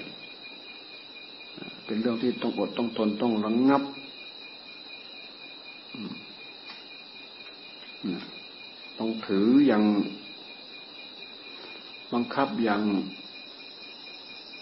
[1.87, 3.83] เป็นเรื่องที่ต้องอดต้องทนต้องระงงับ
[8.99, 9.83] ต้องถืออย่าง
[12.12, 12.83] บังคับอย่าง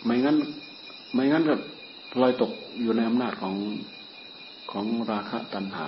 [0.05, 0.37] ไม่งั้น
[1.15, 1.55] ไม่งั้นก็
[2.21, 3.55] ลอยตกอยู่ในอำนาจของ
[4.71, 5.87] ของราคะตัณหา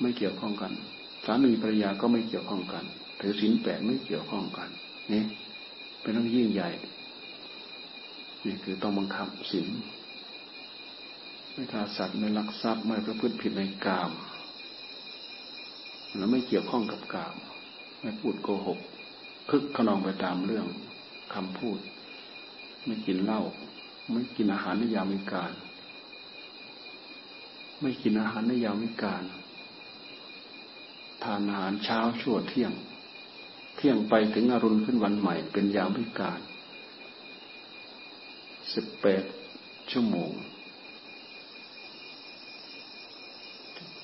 [0.00, 0.72] ไม่เกี่ยวข้องกัน
[1.24, 2.84] สามีภรรยาก็ไม่เกี่ยวข้องกัน
[3.20, 4.68] ถือศีลแปดไม่เกี่ยวข้องกัน
[5.12, 5.22] นี่
[6.00, 6.70] เป็นเรื่องยิ่งใหญ่
[8.44, 9.68] นี่คือต้องบังคับศีล
[11.52, 14.10] ไม่ฆ่าสัตว์ไม่ลักทรัพย์ไม่ประพฤติผิดในกาม
[16.16, 17.34] แล้วไม่เกี่ยวข้องกับกาม
[18.00, 18.78] ไม่พูดโกหก
[19.48, 20.66] พึกขนองไปตามเรื่อง
[21.34, 21.78] คำพูด
[22.84, 23.42] ไม่กินเหล้า
[24.12, 25.52] ไม่กินอาหารในยามวิการ
[27.80, 29.24] ไม่กินอาหารในยามวิการ
[31.24, 32.72] ทานอาหารเช้าชั่วเที่ยง
[33.78, 36.40] เที่ยงไปถึงอรุณขึ้นวันใหม่ เป็นยามวิการ
[38.74, 39.22] สิบแปด
[39.92, 40.30] ชั่วโมง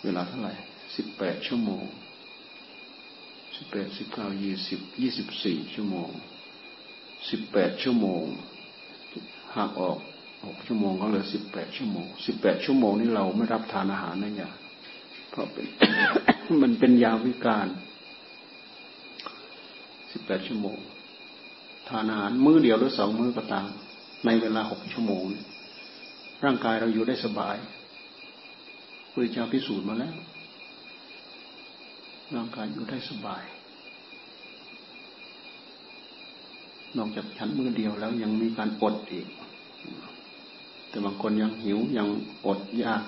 [0.03, 0.55] เวลาเท่าไหร่
[0.97, 1.85] สิบแปดชั่วโมง
[3.57, 6.11] สิบแปดสิบเก้ายี่สิบยี่สิบสี่ชั่วโมง
[7.31, 8.25] สิบแปดชั่วโมง
[9.57, 9.99] หักออก
[10.47, 14.51] หกชั่วโมงก็เหลือสิบแปดชั่วโมงสิบแปดชั่วโมงนี้เราไม่รับทานอาหารนั่นอย่า
[15.31, 15.67] เพราะเป็น
[16.63, 17.69] มันเป็นยาวิการ
[20.27, 20.79] แปดชั่วโมง
[21.89, 23.69] ทานอาหารมื้อเดียวหรือสองมื้อก็ตาม
[24.25, 25.25] ในเวลาหกชั่วโมง
[26.45, 27.57] ร่างกายเราอยู่ได้สบาย
[29.13, 30.15] พระเจ้าพิสูจน์มาแล้ว
[32.35, 33.43] ร่างกายอยู่ได้สบาย
[36.97, 39.27] นอกจากฉันมือเดียวแล้วยังมีการอดอีก
[40.89, 42.09] แต่บางคนยังหิวยัง
[42.47, 43.03] อดยาก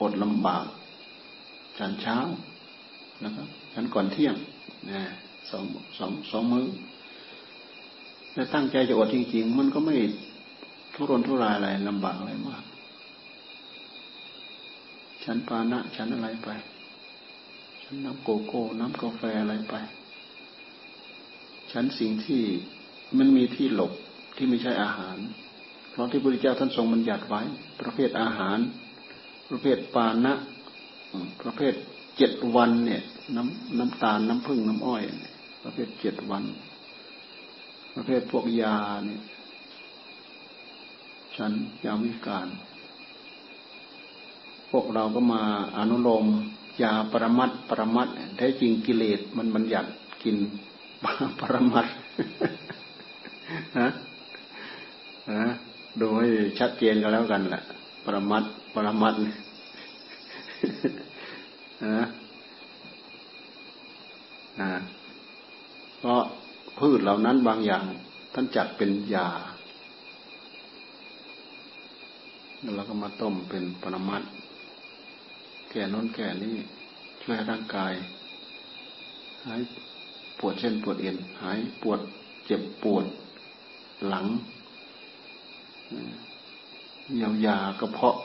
[0.00, 0.64] อดลำบาก
[1.78, 2.16] ฉันเช้า
[3.20, 3.42] แล้วก็
[3.74, 4.34] ฉันก่อนเที่ยง
[4.90, 5.02] นะ
[5.50, 5.64] สอง
[5.98, 6.66] สองสองมือ
[8.32, 9.94] แต่ตั้งใจจะอดจริงๆ มันก็ไม่
[10.94, 12.62] ทุรนทุรายอะไรลำบากอะไรมาก
[15.24, 16.48] ฉันปานะฉันอะไรไป
[17.82, 19.74] ฉันน้ำโกโก้ น้ำกาแฟอะไรไป
[21.72, 22.42] ฉันสิ่งที่
[23.18, 23.92] มันมีที่หลบ
[24.36, 25.16] ที่ไม่ใช่อาหาร
[25.90, 27.40] เพราะที่พระพุทธเจ้าท่านทรงบัญญัติไว้
[27.80, 28.58] ประเภทอาหาร
[29.50, 30.34] ประเภทปานะ
[31.42, 31.74] ประเภท
[32.16, 33.02] เจ็ดวันเนี่ย
[33.36, 35.02] น้ำน้ำตาลน้ำผึ้งน้ำอ้อย
[35.70, 36.44] ประเภทเจ็ดวัน
[37.94, 38.76] ประเภทพวกยา
[39.06, 39.20] เนี่ย
[41.36, 41.52] ฉัน
[41.84, 42.48] ยาวิการ
[44.70, 45.42] พวกเราก็มา
[45.76, 46.26] อนุโลม
[46.82, 49.90] ยาปรมัดปรมัดแท้จริงกิเลสมันบัญญัติ
[50.22, 50.36] กิน
[51.40, 51.86] ปรมัด
[53.78, 53.88] นะ
[55.30, 55.42] นะ
[56.00, 56.26] ดูให้
[56.58, 57.62] ชัดเจนกันแล้วกันแหละ
[58.04, 62.06] ปรมัดปรมัดนะ
[64.62, 64.70] นะ
[65.98, 66.22] เพราะ
[66.78, 67.84] พืชเหล่านั้นบางอย่าง
[68.34, 69.28] ท่านจัดเป็นยา
[72.74, 74.22] แล้วก็มาต้มเป็นปรมัด
[75.70, 76.54] แก่น้นแก่นี้
[77.22, 77.92] ช่วยร่างกาย
[79.44, 79.60] หาย
[80.38, 82.00] ปวดเช่นปวดเอ็นหายปวด
[82.46, 83.04] เจ็บปวด
[84.08, 84.26] หลัง
[87.14, 88.16] เยียวยากระเพาะ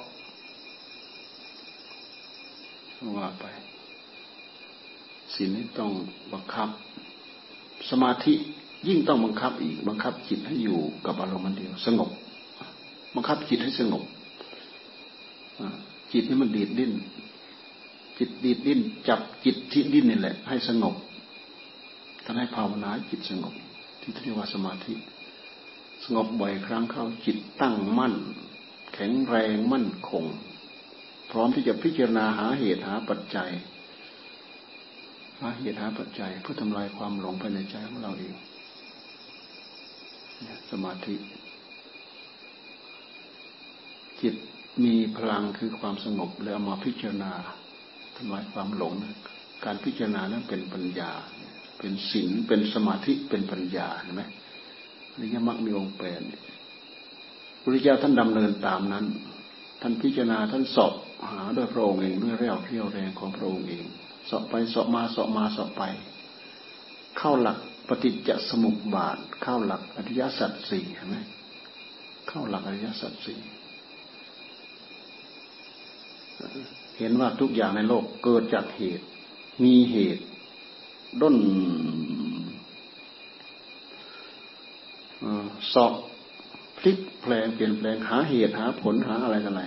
[3.17, 3.45] ว่าไป
[5.35, 5.91] สิ่งนี้ต้อง
[6.31, 6.69] บังคับ
[7.89, 8.33] สมาธิ
[8.87, 12.09] ยิ่งต้องบังคับอีกบังคับจิตให้อยู่กับอารมณ์เดียวสงบ
[13.15, 14.03] บังคับจิตให้สงบ
[16.13, 16.93] จิตนี่มันดีดดิ้น
[18.17, 20.95] จิตดีดดิ้น จับจิตที่ดิ้นนี่แหละ ให้สงบ
[22.23, 23.53] ท่านให้ภาวนาจิตสงบ
[24.01, 24.93] ที่เรียกว่าสมาธิ
[26.03, 28.15] สงบบ่อยครั้งเข้าจิตตั้งมั่น
[28.93, 30.25] แข็งแรงมั่นคง
[31.31, 33.51] พร้อมที่จะพิจารณาหาเหตุหาปัจจัย
[35.43, 38.33] หาเหตุหาปัจจัยเพื่อทำลายความหลงภายในใจของเราเอง
[40.71, 41.15] สมาธิ
[44.21, 44.35] จิต
[44.83, 47.31] มีพลังคือความสงบแล้วมาพิจารณา
[48.17, 48.93] ทำลายความหลง
[49.65, 51.11] การพิจารณานั้นเป็นปัญญา
[51.79, 54.23] เป็นศีลเป็นสมาธิเป็นปัญญาเห็นไหม
[55.13, 59.05] อริยมรรคมีองค์แปดพระพุทธเจ้าท่านดำเนินตามนั้น
[59.81, 60.93] ท่านพิจารณาท่านสอบ
[61.29, 63.85] หาด้วยพระองค์เองด้วยเรี่ยวเรี่ยวแรงของพระองค์เอง
[64.29, 65.83] สอบไปสอบมาสอบมาสอบไป
[67.17, 67.57] เข้าหลัก
[67.87, 71.17] ปฏิจจสมุปบาท เข้าหลักอริยสัจสี่เห็นไหม
[72.27, 73.39] เข้าหลักอริยสัจสี่
[76.97, 79.05] เห็นว่าทุกอย่างในโลกเกิดจากเหตุ
[79.63, 80.23] มีเหตุ
[81.21, 81.37] ด้น
[85.73, 85.93] สอบ
[86.77, 89.61] พลิกแปลงเปลี่ยนแปลงหาเหตุหาผลหาอะไรอะไร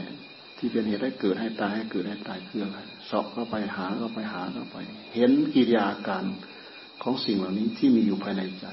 [0.58, 4.76] ที่เป็นเหตุให้เกิดให้ตายให้เกิดให้ตายคืออะไรสอบเข้าไปหาเข้าไปหาเข้าไป
[5.14, 6.24] เห็นกิริยาการ
[7.02, 8.66] ของสิ่งเหล่านี้ที่มีอยู่ภายในใจ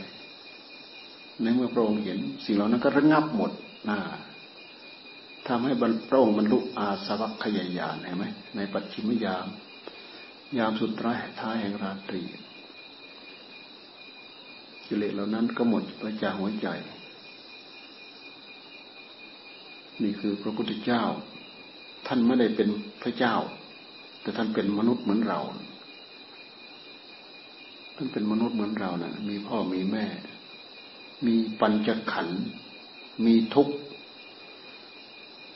[1.42, 3.52] ในเมื่อพระองค์เห็นสิ่งเหล่านั้นก็ระงับหมด
[3.90, 4.00] นะ
[5.48, 5.72] ทำให้
[6.10, 9.48] พระองค์บรรลุอาสวัคยายานเห็นไหมในปัจฉิมยาม
[10.58, 12.24] ยามสุดท้ายท้ายแห่งราตรี
[14.86, 16.68] กิเลสเหล่านั้นก็หมดไปจากหัวใจ
[20.04, 21.04] นี่คือพระพุทธเจ้า
[22.08, 22.70] ท่านไม่ได้เป็น
[23.02, 23.36] พระเจ้า
[24.22, 25.40] แต่ท่านเป็นมนุษย์เหมือนเรา
[27.96, 30.06] ท่านเป็นมนุษย์เหมือนเรานะ่ะ มีพ่อมีแม่
[31.26, 32.42] มีปัญจขันธ์
[33.26, 33.76] มีทุกข์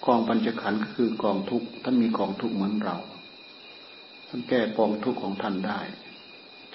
[0.05, 2.97] กองปัญจขันธ์ก็คือกองทุกข์ท่านมีกองทุกข์เหมือนเรา
[4.27, 5.79] ท่านแก้กองทุกข์ของท่านได้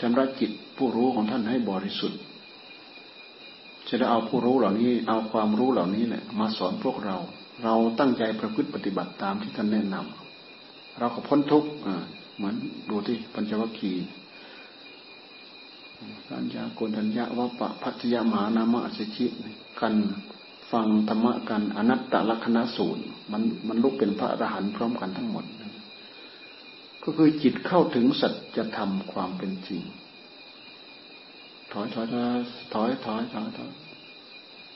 [0.01, 2.21] ชำระจิตผู้รู้ของท่านให้บริสุทธิ์
[3.89, 7.17] จะได้เอาผู้รู้เหล่านี้ เอาความรู้เหล่านี้แหละมาสอนพวกเรา
[7.65, 11.71] เราตั้งใจประพฤติปฏิบัติตามที่ท่านแนะนำเราก็พ้นทุกข์
[12.37, 12.55] เหมือน
[12.91, 14.07] ดูที่ปัญจวัคคีย์
[16.29, 19.27] สัญญาโกนัญญาวัปะพัทยามานามะสิชิ
[19.81, 19.95] กัน
[20.71, 25.45] ฟังธรรมะกันอนัตตลักษณสูตรมันมันลุกเป็นพระอรหันต์พร้อมกันทั้งหมด
[27.05, 29.83] ก็คือจิตเข้าถึงสัจธรรมความเป็นจริง
[31.73, 32.41] ถอยถอยถอย
[32.75, 33.71] ถอยถอยถอยถอย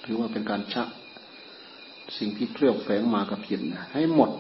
[0.04, 0.88] ถือว่าเป็นการชัก
[2.18, 4.30] สิ่งที่เคลือบแฝงมากับจิตนให้หมด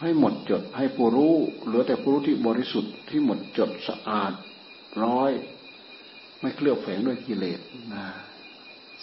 [0.00, 4.32] ให้หมดจด ให้ผู้รู้ เหลือแต่ผู้รู้ที่บริสุทธิ์ที่หมดจดสะอาด
[5.04, 5.30] ร้อย
[6.40, 7.60] ไม่เคลือบแฝงด้วยกิเลส
[7.94, 8.04] นะ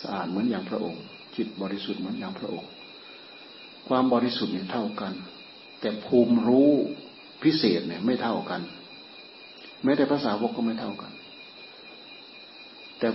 [0.01, 1.01] สะอาดเหมือนอย่างพระองค์
[1.35, 2.69] จิตบริสุทธิ์เหมือนอย่างพระองค์
[3.87, 5.13] ความบริสุทธิ์เนี่ยเท่ากัน
[5.81, 6.71] แต่ภูมิรู้
[7.43, 8.61] พิเศษเนี่ยไม่เท่ากัน
[9.83, 11.11] แม้แต่ภาษาวกก็ไม่เท่ากัน
[12.99, 13.09] แต่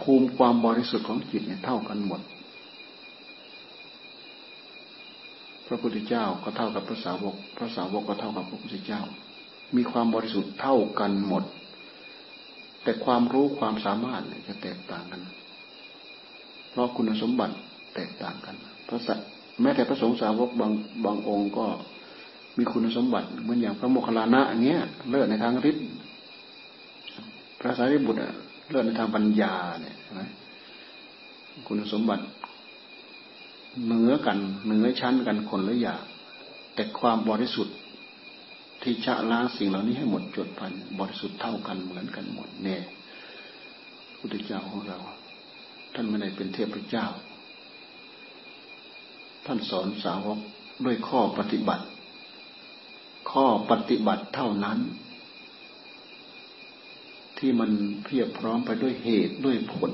[0.00, 2.20] ภูมิความบริสุทธิ์ของจิตเนี่ยเท่ากันหมด
[5.59, 9.02] พ ระพุทธเจ้าก็เท่ากับพระสาวก พระสาวกก็เท่ากับพระพุทธเจ้า
[9.76, 11.44] มีความบริสุทธิ์เท่ากันหมด
[12.82, 15.22] แต่ความรู้ความสามารถจะแตกต่างกัน
[16.70, 17.54] เพราะคุณสมบัติ
[17.94, 18.56] แตกต่างกัน
[18.88, 19.18] พระสัต
[19.60, 20.72] แม้แต่พระสงฆ์สาวกบาง
[21.04, 21.66] บางองค์ก็
[22.58, 25.86] มีคุณสมบัติเหมือนอย่างพระโมคคัลลานะอย่างเงี้ย เลิศในทางฤทธิ์
[27.60, 28.20] พระสารีบุตร
[28.70, 30.22] เลิศในทางปัญญาเนี่ยใช่ไหม
[31.66, 32.24] คุณสมบัติ
[33.84, 36.02] เหนือกันเหนือชั้นกันคนละอย่าง
[36.74, 37.76] แต่ความบริสุทธิ์
[38.82, 42.82] ที่ชะล้างสิ่งเหล่านี้ให้หมดจดพันบริสุทธิ์เท่ากันเหมือนกันหมดเนี่ย
[44.18, 44.98] พุทธเจ้าของเรา
[45.94, 47.06] ท่านไม่ได้เป็นเทพเจ้า
[49.46, 50.38] ท่านสอนสาวก
[50.84, 51.84] ด้วยข้อปฏิบัติ
[53.32, 54.78] ข้อปฏิบัติเท่านั้น
[57.38, 57.70] ที่มัน
[58.04, 59.92] เพียบพร้อมไปด้วยเหตุด้วยผล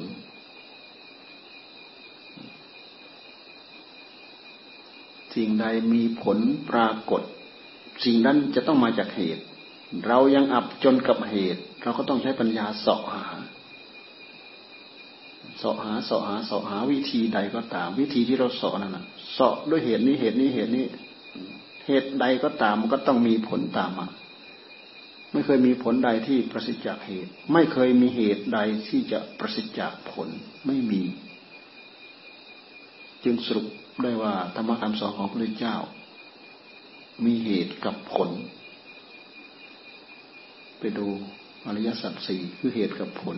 [5.36, 6.38] สิ่งใดมีผล
[6.70, 7.22] ปรากฏ
[8.04, 9.42] สิ่งนั้นจะต้องมาจากเหตุ
[10.06, 13.24] เรายังอับจนกับเหตุ เราก็ต้องใช้ปัญญาเสาะหา
[15.58, 20.86] เสาะหาเสาะหาเสาะหาวิธีใดก็ตาม วิธีที่เราเสาะนั่นนะเสาะด้วยเหตุนี้เหตุนี้เหตุนี้
[21.86, 24.06] เหตุใดก็ตามมันก็ต้องมีผลตามมา
[25.32, 28.58] ไม่เคยมีผลใดที่ประสิทธิ์จากเหตุ ไม่เคยมีเหตุใด
[28.88, 30.28] ที่จะประสิทธิ์จากผล
[30.66, 31.02] ไม่มี
[33.24, 33.66] จึงสรุป
[34.04, 35.76] ด้ว่าธรรมคำสอนของพระพุทธเจ้า
[37.24, 38.30] มีเหตุกับผล
[40.78, 41.06] ไปดู
[41.66, 43.36] อริยสัจสี่คือเหตุกับผล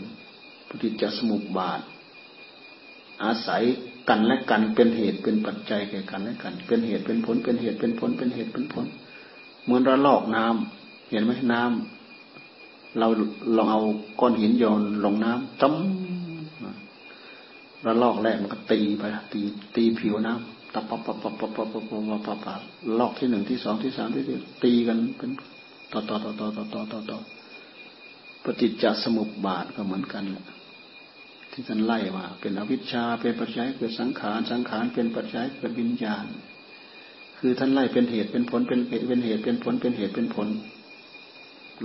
[0.68, 1.80] ปฏิจจสมุปบาท
[3.24, 3.62] อาศัย
[4.08, 8.86] กันและกันเป็นเหตุเป็นปัจจัยแก่กันและกัน เป็นเหตุเป็นผล เป็นเหตุเป็นผล เป็นเหตุเป็นผล
[9.64, 13.08] เหมือนระลอกน้ำเห็นไหมน้ำเรา
[13.56, 13.80] ลองเอา
[14.20, 16.07] ก้อนหินโยนลงน้ำจ้ำ
[17.82, 19.40] แล้วลอกแรกมันก็ตีไปตี
[19.76, 22.60] ตีผิวน้ำตับปับปับปับปับปับปับปับปับปับ
[22.98, 25.30] ลอกที่หนึ่งที่สองที่สามที่สี่ตีกันเป็น
[25.92, 27.18] ต่อต่อต่อต่อต่อต่อต่อต่อ
[28.44, 30.46] ปฏิจจสมุปบาทก็เหมือนกันแหละ
[31.52, 36.24] ที่ท่านไล่มาเป็นอวิชชาเป็นปัจจัยเกิดสังขารสังขารเป็นปัจจัยเกิดวิญญาณ
[37.38, 40.48] คือท่านไล่เป็นเหตุเป็นผลเป็นเหตุเป็นเหตุเป็นผลเป็นเหตุเป็นผล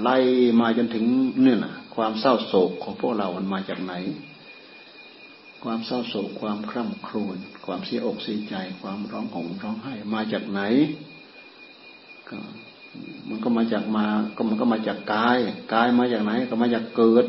[0.01, 0.17] ไล่
[0.61, 1.05] มาจนถึง
[1.41, 3.93] เนี่ยนะความเศร้าโศกของพวกเรามันมาจากไหน
[5.63, 10.61] ความเศร้าโศกความคร่ำครวญความเสียอกเสียใจ ความร้องห่มร้องไห้มาจากไหน
[12.29, 12.37] ก็
[13.29, 14.05] มันก็มาจากมา
[14.35, 15.39] ก็มันก็มาจากกาย
[15.73, 17.25] กายมาจากไหน ก็มาจากเกิด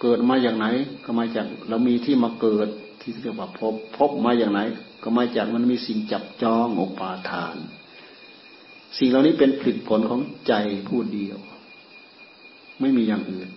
[0.00, 0.66] เกิดมาจากไหน
[1.04, 2.68] ก็มาจากเรามีที่มาเกิด
[3.00, 4.60] ที่เรียกว่าพบพบมาอย่างไหน
[5.02, 7.56] ก็มาจากมันมีสิ่งจับจองอุปาทาน
[8.98, 10.54] สิ่งเหล่านี้เป็นผลผลของใจ
[10.88, 11.38] ผู้เดียว
[12.80, 13.48] ไม่มีอย่างอื่น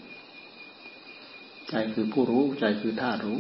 [1.70, 3.40] ใจคือผู้รู้ใจคือธารู้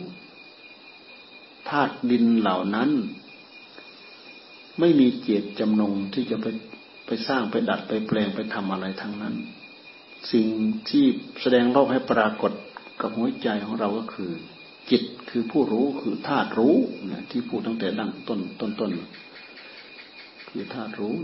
[1.69, 2.89] ธาตุดินเหล่านั้น
[4.79, 6.47] ไม่มีเจตจำนงที่จะไป
[7.05, 9.35] ไปสร้างไปดัดไปแปลงไปทำอะไรทั้งนั้น
[10.31, 10.47] สิ่ง
[10.89, 11.05] ที่
[11.41, 12.51] แสดงโลกให้ปรากฏ
[13.01, 14.31] กับหัวใจของเราก็คือ
[14.89, 16.75] จิตคือผู้รู้คือธาตุรู้
[17.11, 18.89] นะที่พูดตั้งแต่ดั้งต้นต้นต้น
[20.49, 21.15] คือธาตุรู้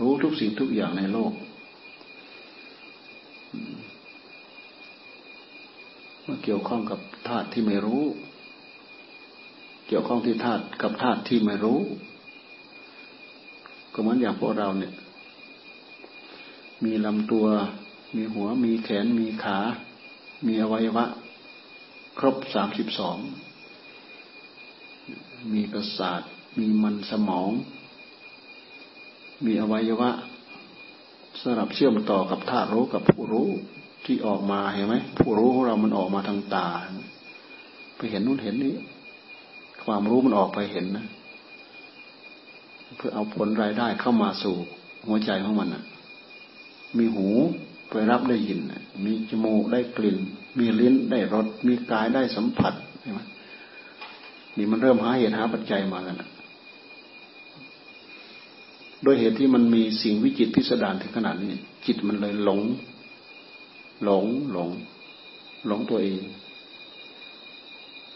[0.00, 1.32] รู้ทุกสิ่งทุกอย่างในโลก
[6.26, 8.02] มาเกี่ยวข้องกับธาตุที่ไม่รู้
[9.86, 11.80] เกี่ยวข้องที่ธาตุกับธาตุที่ไม่รู้
[13.92, 14.92] ก็เหมือนอย่างพวกเราเนี่ย
[16.84, 17.46] มีลำตัว
[18.16, 19.58] มีหัว มีแขน มีขา
[20.46, 21.04] มีอวัยวะ
[22.18, 23.18] ครบสามสิบสอง
[25.52, 26.22] มีประสาท
[26.58, 27.50] มีมันสมอง
[29.44, 30.10] มีอวัยวะ
[31.40, 33.48] สำหรับเชื่อมต่อกับธาตุรู้กับผู้รู้
[34.04, 36.68] ที่ออกมาเห็นไหมผู้รู้ของเรามันออกมาทางตา
[37.96, 38.74] ไปเห็นนู่นเห็นนี้
[39.84, 41.06] ความรู้มันออกไปเห็นนะ
[42.96, 44.56] เพื่อเอาผลรายได้เข้ามาสู่
[45.06, 45.84] หัวใจของมันนะ
[46.98, 47.28] มีหู
[47.90, 48.60] ไปรับได้ยิน
[49.04, 50.18] มีจมูกได้กลิ่น
[50.58, 53.20] มีลิ้นได้รส มีกายได้สัมผัสใช่ไหม
[54.56, 56.28] นี่มันเริ่มหาเหตุหาปัจจัยมาแล้วนะ
[59.02, 61.52] โดยเหตุที่มันมีสิ่งวิจิตพิสดารถึงขนาดนี้
[61.86, 62.60] จิตมันเลยหลง
[64.04, 64.68] หลง หลง
[65.66, 66.20] หลงตัวเอง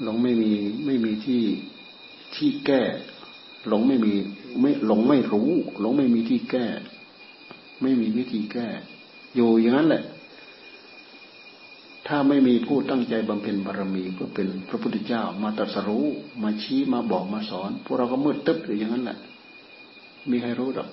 [0.02, 0.52] หลงไม่มี
[0.84, 1.42] ไม่มีที่
[2.36, 2.82] ที่แก้
[3.68, 4.12] หลงไม่มี
[4.60, 6.66] ไม่หลงไม่รู้ หลงไม่มีที่แก้
[7.82, 8.66] ไม่มีวิธีแก้
[9.34, 10.02] อยู่อย่างนั้นแหละ
[12.06, 16.06] ถ้าไม่มีผู้ตั้งใจบำเพ็ญบารมีเพื่อเป็นพระพุทธเจ้า มาตรัสรู้
[16.42, 19.18] มาชี้มาบอกมาสอนพวกเราก็มืดตึ๊บอยู่อย่างนั้นแหละ
[20.30, 20.88] มีใครรู้หรอก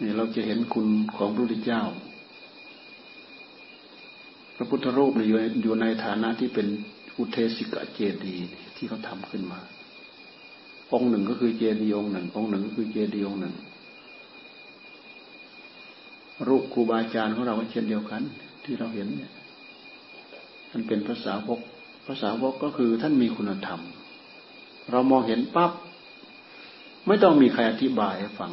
[0.00, 1.82] นี่เราจะเห็นคุณของพระพุทธเจ้า
[4.60, 6.66] พระพุทธรูปอยู่อยู่ในฐานะที่เป็น
[7.18, 8.36] อุเทสิกะเจดี
[8.76, 9.60] ที่เขาทำขึ้นมา
[10.92, 13.54] องค์หนึ่งก็คือเจดีย์องค์หนึ่ง องค์หนึ่งก็คือเจดีย์องค์หนึ่ง
[16.48, 18.22] รูปครูบาอาจารย์ของเราก็เช่นเดียวกัน
[18.64, 19.32] ที่เราเห็นเนี่ย
[20.70, 21.60] ท่านเป็นภาษาวก
[22.06, 23.80] ภาษาวกก็คือท่านมีคุณธรรม
[24.90, 25.72] เรามองเห็นปั๊บ
[27.06, 28.52] ไม่ต้องมีใครอธิบายให้ฟัง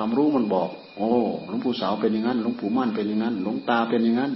[0.00, 1.10] ความรู้มันบอก โอ้
[1.48, 4.32] หลวงปู่สาวเป็นอย่างนั้นหลวงปู่มั่นเป็นอย่างนั้นหลวงตาเป็นอย่างนั้น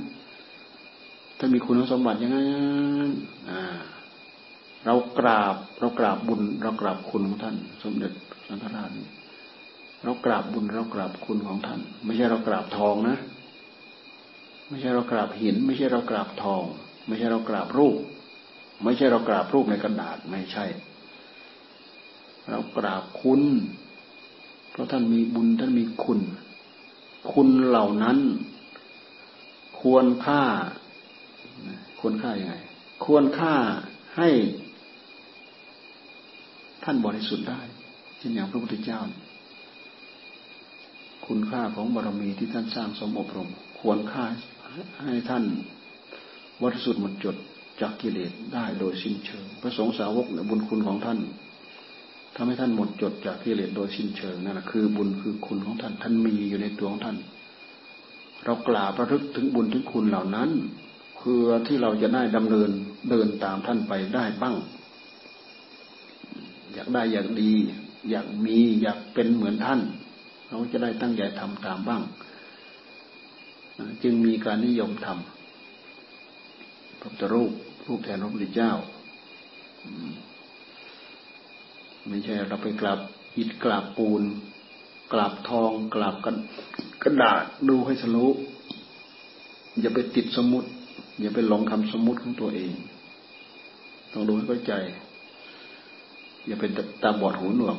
[1.38, 2.44] ถ้ามีคุณสมบัติอย่างนั้
[3.08, 3.10] น
[3.50, 3.60] อ่า
[4.84, 8.12] เรากราบเรากราบบุญ เรากราบคุณของท่าน สมเด็จ
[8.46, 8.90] สังฆราช
[10.04, 13.16] เรากราบบุญเรากราบคุณของท่าน ไม่ใช่เรากราบทองนะ
[14.68, 16.62] ไม่ใช่เรากราบหิน ไม่ใช่เรากราบทอง
[17.06, 17.98] ไม่ใช่เรากราบรูป
[18.82, 20.64] ไม่ใช่เรากราบรูปในกระดาษไม่ใช่
[22.50, 23.42] เรากราบคุณ
[24.72, 26.20] เพราะท่านมีบุญท่านมีคุณ
[27.32, 28.18] คุณเหล่านั้น
[29.80, 30.42] ควรค่า
[32.00, 32.54] ควรค่ายังไง
[33.04, 33.54] ควรค่า
[34.16, 34.28] ให้
[36.84, 37.60] ท่านบริสุทธิ์ได้
[38.18, 39.00] เช่นอย่างพระพุทธเจ้า
[41.26, 43.50] คุณค่าของบารมีที่ท่านสร้างสมอบรม
[43.80, 44.24] ควรค่า
[45.04, 45.44] ให้ท่าน
[46.62, 47.36] บริสุทธิ์หมดจด
[47.80, 51.18] จากกิเลสได้โดยสิ้นเชิง พระสงฆ์สาวกเนี่ยบุญคุณของท่าน
[52.36, 57.16] ทำให้ท่านหมดจดจากกิเลสโดยสิ้นเชิงนั่นแหละคือบุญคือคุณของท่าน ท่านมีอยู่ในตัวของท่าน
[58.44, 60.50] เรากล่าวประทึกถึงบุญถึงคุณเหล่านั้น
[61.18, 62.70] เพื่อที่เราจะได้ดำเนิน
[63.10, 64.56] เดินตามท่านไปได้บ้าง
[66.74, 67.52] อยากได้อยากดี
[68.10, 69.80] อยากมีอยากเป็นเหมือนท่าน
[70.48, 72.02] เราจะได้ตั้งใจทำตามบ้าง
[74.02, 77.52] จึงมีการนิยมทำพระพุทธรูป
[77.86, 78.72] รูปแทนพระพุทธเจ้า
[82.08, 82.98] ไม่ใช่เราไปกราบ
[83.36, 84.22] อิฐกราบปูน
[85.12, 86.36] กราบทอง กราบกัน
[87.02, 88.26] กระดาษดูให้ทะลุ
[89.80, 90.64] อย่าไปติดสมุด
[91.20, 92.72] อย่าไปหลงคำสมุดของตัวเอง
[94.12, 94.72] ต้องดูให้เข้าใจ
[96.46, 96.70] อย่าเป็น
[97.02, 97.78] ตาบอดหูหนวก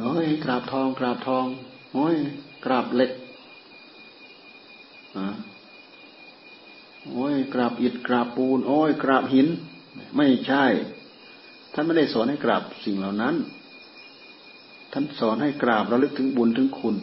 [0.00, 1.46] โอ้ยกราบทอง กราบทอง
[1.94, 2.16] โอ้ย
[2.64, 3.12] กราบเหล็ก
[5.16, 5.26] อะ
[7.12, 9.48] โอ้ยกราบอิฐกราบปูน โอ้ยกราบหิน
[10.16, 10.64] ไม่ใช่
[11.78, 13.34] ท่านไม่ได้สอนให้กราบสิ่งเหล่านั้น
[14.92, 16.96] ท่านสอนให้กราบระลึกถึงบุญถึงคุณ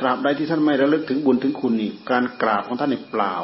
[0.00, 3.34] ตราบใดที่ท่านไม่ระลึกถึงบุญถึงคุณนี่การกราบของท่านนี่เปล่า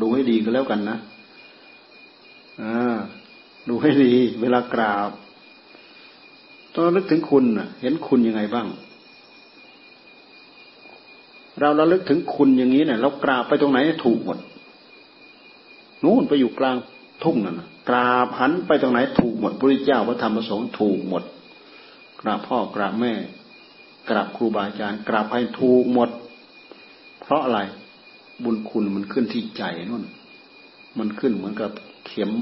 [0.00, 0.98] ดูให้ดีก็แล้วกันนะ
[2.62, 2.96] อ่า
[3.68, 5.10] ดูให้ดี เวลากราบ
[6.72, 7.44] ต้องระลึกถึงคุณ
[7.80, 8.66] เห็นคุณยังไงบ้าง
[11.60, 14.38] เราระลึกถึงคุณอย่างนี้เนี่ยเรากราบไปตรงไหนถูกหมด
[16.02, 16.76] นู่นไปอยู่กลาง
[17.22, 21.22] ทุ่งนั่นกราบหันไปตรงไหนถูกหมดพระเจ้าพระธรรมพระสงฆ์ถูกหมด
[22.20, 23.12] กราบพ่อกราบแม่
[24.08, 26.10] กราบครูบาอาจารย์ กราบให้ถูกหมด
[27.20, 27.60] เพราะอะไร
[28.44, 30.04] บุญคุณมันขึ้นที่ใจนู่น
[30.98, 31.70] มันขึ้นเหมือนกับ
[32.06, 32.32] เข็ม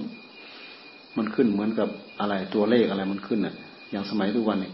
[1.16, 1.88] มันขึ้นเหมือนกับ
[2.20, 3.54] อะไรตัวเลขอะไรมันขึ้นอะ
[3.90, 4.72] อย่างสมัยทุกวันนี้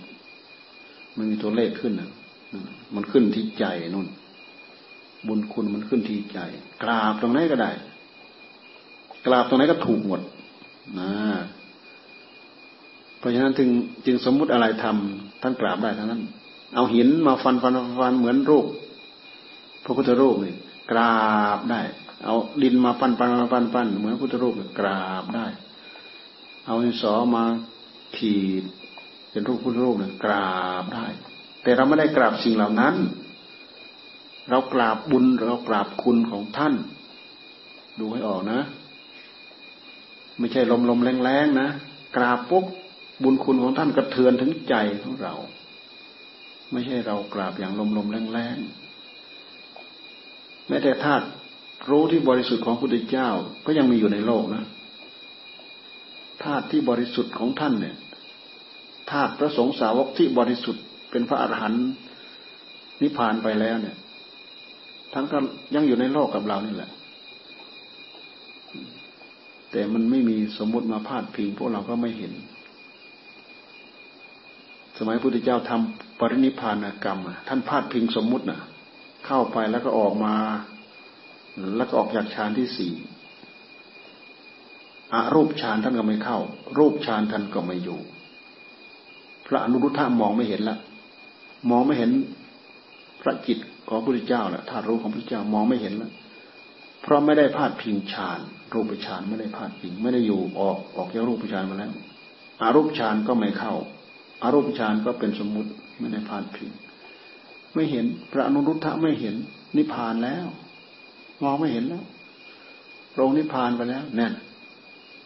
[1.17, 2.09] มันมีตัวเลขขึ้นอะ
[2.95, 4.07] มันขึ้นที่ใจนู่น
[5.27, 6.39] บุญคุณมันขึ้นที่ใจ
[6.83, 7.71] กราบตรงไหนก็ได้
[9.27, 10.21] กราบตรงไหนก็ถูกหมด
[10.99, 11.13] นะ
[13.19, 13.69] เพราะฉะนั้นจึง
[14.07, 16.23] จึงสมมุติอะไรทำท่านกราบได้ทั้งนั้น
[16.75, 18.67] เอาหินมาฟันฟันฟันเหมือนรูป
[19.85, 20.55] พระพุทธรูปนี่
[20.91, 21.19] กรา
[21.57, 21.81] บได้
[22.25, 25.47] เอาดินมาปั้นปั้นปั้นปั้นเหมือนพุทธรูปกราบได้
[26.67, 27.45] เอาหินสอมา
[28.17, 28.65] ขีด
[29.31, 31.07] เป็นรูปพุทธรูปเนี่ยกราบได้
[31.63, 32.95] แต่เราไม่ได้กราบสิ่งเหล่านั้น
[34.51, 36.75] เรากราบบุญเรากราบคุณของท่าน
[37.99, 38.61] ดูให้ออกนะ
[40.39, 41.69] ไม่ใช่ลมลมแรงแรงนะ
[42.17, 42.65] กราบปุ๊บ
[43.23, 45.35] บุญคุณของท่านกระเทือนถึงใจของเรา
[46.73, 48.57] ไม่ใช่เรากราบอย่างลมลมแรงแรง
[50.69, 51.27] แม้แต่ธาตุ
[51.91, 53.31] รู้ที่บริสุทธิ์ของพระพุทธเจ้า
[53.67, 54.65] ก็ยังมีอยู่ในโลกนะ
[56.45, 57.97] ธาตุที่บริสุทธิ์ของท่านเนี่ย
[59.11, 61.85] ธาตุพระสงฆ์สาวกที่บริสุทธิ์เป็นพระอรหันต์
[63.03, 63.97] นิพพานไปแล้วเนี่ย
[65.15, 65.39] ทั้งก็
[65.75, 66.91] ยังอยู่ในโลกกับเรานี่แหละ
[69.71, 72.33] แต่มันไม่มีสมมติมาพาดพิงพวกเราก็ไม่เห็น
[74.99, 78.61] สมัยพุทธเจ้าทำปรินิพานกรรมท่านพาดพิงสมมุตินะ
[79.27, 80.35] เข้าไปแล้วก็ออกมา
[81.77, 82.93] แล้วก็ออกจากฌานที่สี่
[85.13, 86.39] อารูปฌานท่านก็ไม่เข้า
[86.79, 88.01] รูปฌานท่านก็ไม่อยู่
[89.47, 90.79] พระอนุรุทธะมองไม่เห็นละ
[91.71, 92.11] มองไม่เห็น
[93.21, 93.59] พระจิต
[93.89, 96.13] ของพระพุทธเจ้าละธาตุรู้ของพระพุทธเจ้ามองไม่เห็นแล้ว
[97.03, 98.41] เพราะไม่ได้พาดพิงฌาน
[98.75, 101.93] รูปฌานไม่ได้พาดพิง ไม่ได้อยู่ออกออกจากรูปฌานมาแล้ว
[102.63, 103.75] อารูปฌานก็ไม่เข้า
[104.43, 106.71] อารูปฌานก็เป็นสมมุติไม่ได้พาดพิง
[107.75, 109.35] ไม่เห็นพระอนุรุทธะไม่เห็น
[109.77, 110.47] นิพพานแล้ว
[111.43, 112.05] มองไม่เห็นแล้ว
[113.19, 114.33] ลงนิพพานไปแล้วแน่น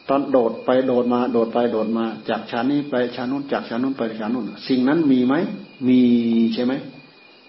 [0.08, 5.34] ตอนโดดไปโดดมา โดดไปโดดมา จากฌานนี้ไปฌานนู้นจากฌานนู้นไปฌานนู้นสิ่งนั้นมีไหม
[5.88, 6.00] มี
[6.54, 6.72] ใช่ไหม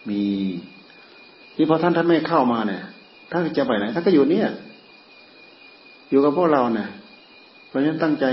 [0.09, 0.21] มี
[1.55, 2.83] ที่พอท่านท่านไม่เข้ามาเนี่ย
[3.31, 4.49] ท่านจะไปไหนท่านก็อยู่เนี่ย
[6.09, 6.87] อยู่กับพวกเราเนี่ย
[7.67, 8.25] เพราะฉะนั้นตั้งใจ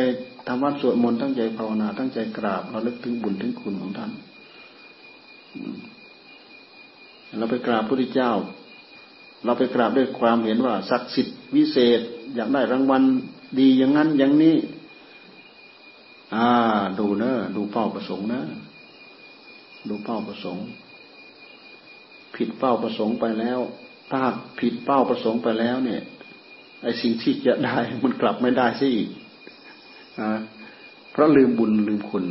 [0.47, 4.11] ทำวัดสวดมนต์ตั้งใจภาวนา ตั้งใจกราบเราลึกถึงบุญถึงคุณของท่าน
[7.39, 8.33] เราไปกราบพระพุทธเจ้า
[9.45, 12.01] เราไปกราบด้วยความเห็นว่าศักดิ์สิทธิ์วิเศษ
[12.35, 13.03] อยากได้รางวัล
[13.59, 14.57] ดีอย่างนั้นอย่างนี้
[16.35, 16.49] อ่า
[16.99, 18.43] ดูเนอะดูเป้าประสงค์นะ
[19.89, 20.65] ดูเป้าประสงค์
[22.35, 23.61] ผิดเป้าประสงค์ไปแล้ว
[24.11, 24.23] ถ้า
[24.59, 26.03] ผิดเป้าประสงค์ไปแล้ว เนี่ย
[26.83, 29.09] ไอ้สิ่งที่จะได้มันกลับไม่ได้ซะอีก
[31.11, 32.25] เพราะลืมบุญลืมคุณ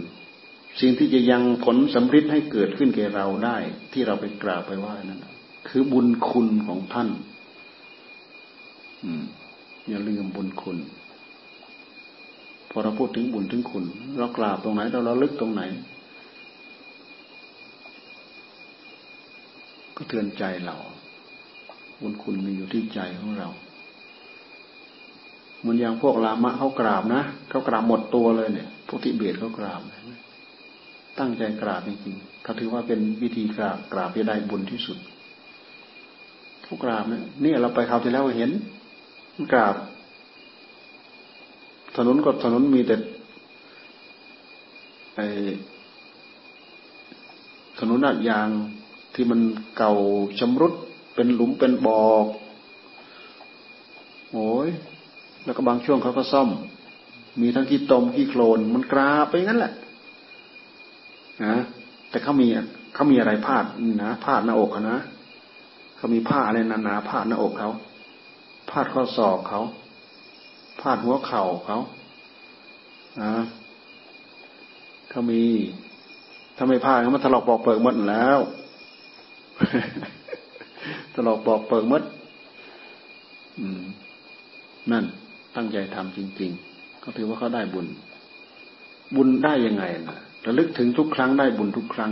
[0.82, 3.58] สิ่งที่จะยังผลสำฤทธิ์ให้เกิดขึ้นแก่เราได้
[3.94, 5.26] ที่เราไปกราบไปไหว้นั่น
[5.70, 7.10] คือบุญคุณของท่าน
[9.04, 9.24] อืม
[9.88, 10.78] อย่าลืมบุญคุณ
[12.70, 13.86] พอเราพูดถึงบุญถึงคุณ
[14.18, 15.62] เรากราบตรงไหน เราเราลึกตรงไหน
[19.96, 20.78] ก็เตือนใจเรา
[22.02, 23.50] บุญคุณมีอยู่ที่ใจของเรา
[25.60, 29.82] เหมือนอย่างพวกลามะเขากราบนะเขากราบหมดตัวเลยเนี่ยพวกทิเบตเขากราบ
[31.20, 34.98] ตั้งใจกราบจริงๆเขาถือว่าเป็นวิธีกราบกราบที่ได้บุญที่สุด
[36.64, 38.52] เขากราบเนี่ยนี่เราไปคราวที่แล้วเห็น
[39.54, 39.76] กราบ
[41.96, 42.96] ถนนก็ถนนมีแต่
[45.16, 45.20] ไอ
[47.80, 48.50] ถนนอัดยาง
[49.14, 49.40] ที่มัน
[49.78, 49.94] เก่า
[50.40, 50.74] ชำรุด
[51.20, 52.02] เป็นหลุมเป็นบ่อ
[54.32, 54.70] โอ้ย
[55.46, 56.50] แล้วก็บางช่วงเขาก็ซ่อม
[57.42, 59.74] มีทั้งขี้ตมขี้โคลนมันกราบไปงั้นแหละ
[61.46, 61.56] นะ
[62.10, 62.48] แต่เขามี
[62.94, 63.66] เขามีอะไรพาด
[64.04, 65.00] นะพาดหน้าอกนะ
[65.98, 67.70] เขามีผ้าอะไรหนาๆพาดหน้าอกเขา
[68.70, 69.62] พาดข้อศอกเขา
[70.82, 71.78] พาดหัวเข่าเขา
[73.22, 73.34] นะ
[75.10, 75.44] เขามี
[76.58, 78.40] ถ้าไม่พาดเขามันถลอกปอกเปิกหมดแล้ว
[81.14, 82.04] ถลอกปอกเปิกมด
[83.60, 83.82] อืม
[84.92, 85.04] นั่น
[85.56, 87.88] ตั้งใจทำจริง ๆ ก็ถือว่าเขาได้บุญ
[89.16, 92.12] บุญได้ยังไงนะระลึกถึงทุกครั้งได้บุญทุกครั้ง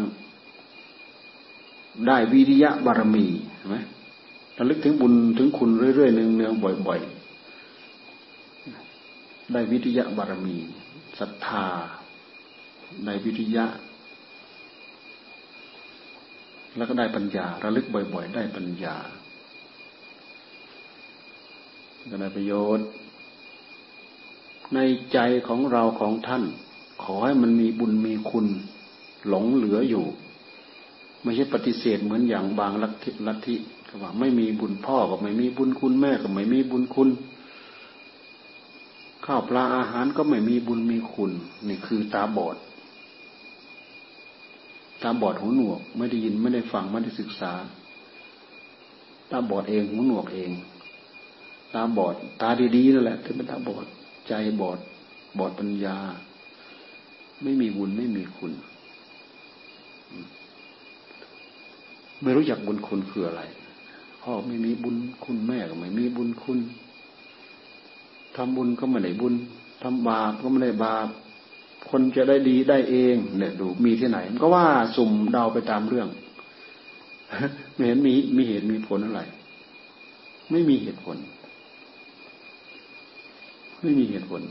[2.08, 3.26] ได้วิริยะบารมี
[3.56, 3.78] เห็นไหม
[4.58, 7.18] ระลึกถึงบุญถึงคุณเรื่อยๆเนืองๆบ่อย ๆ
[9.54, 10.58] ได้วิริยะบารมี
[11.20, 11.66] ศรัทธา
[13.06, 13.66] ได้วิริยะ
[16.78, 18.96] แล้วก็ได้ปัญญา ระลึกบ่อย ๆ ได้ปัญญา
[22.12, 22.88] ก็ได้ประโยชน์
[24.76, 24.80] ใน
[25.14, 26.44] ใจของเราของท่าน
[27.04, 28.48] ขอให้มันมีบุญมีคุณ
[29.28, 30.06] หลงเหลืออยู่
[31.24, 33.56] ไม่ใช่ปฏิเสธเหมือนอย่างบางลัทธิลัทธิ
[33.88, 37.10] ก็ว่าไม่มีบุญพ่อก็ไม่มีบุญคุณแม่ก็ไม่มีบุญคุณ
[39.26, 41.32] ข้าวปลาอาหารก็ไม่มีบุญมีคุณ
[41.68, 42.56] นี่คือตาบอด
[45.02, 47.54] ตาบอดหูหนวก ไม่ได้ยินไม่ได้ฟังไม่ได้ศึกษา
[49.32, 50.52] ตาบอดเองหูหนวกเอง
[51.74, 53.86] ตาบอด ตาดีๆนั่นแหละถึงเป็นตาบอด
[54.28, 54.80] ใจบอด
[55.38, 55.98] บอดปัญญา
[57.44, 58.52] ไม่มีบุญไม่มีคุณ
[62.22, 63.42] ไม่รู้จักบุญคุณคืออะไร
[64.22, 66.60] พ่อไม่มีบุญคุณแม่ก็ไม่มีบุญคุณ
[68.36, 69.34] ทำบุญก็ไม่ได้บุญ
[69.82, 71.08] ทำบาปก็ไม่ได้บาป
[71.92, 74.66] คนจะได้ดีได้เอง เนี่ย ดูมีที่ไหนมันก็ว่า
[74.96, 76.08] สุ่มเดาไปตามเรื่อง
[77.76, 79.22] ไม่เห็นมีมีเหตุมีผลอะไร
[80.52, 81.18] ไม่มีเหตุผล
[83.82, 84.42] ไม่มีเหตุผล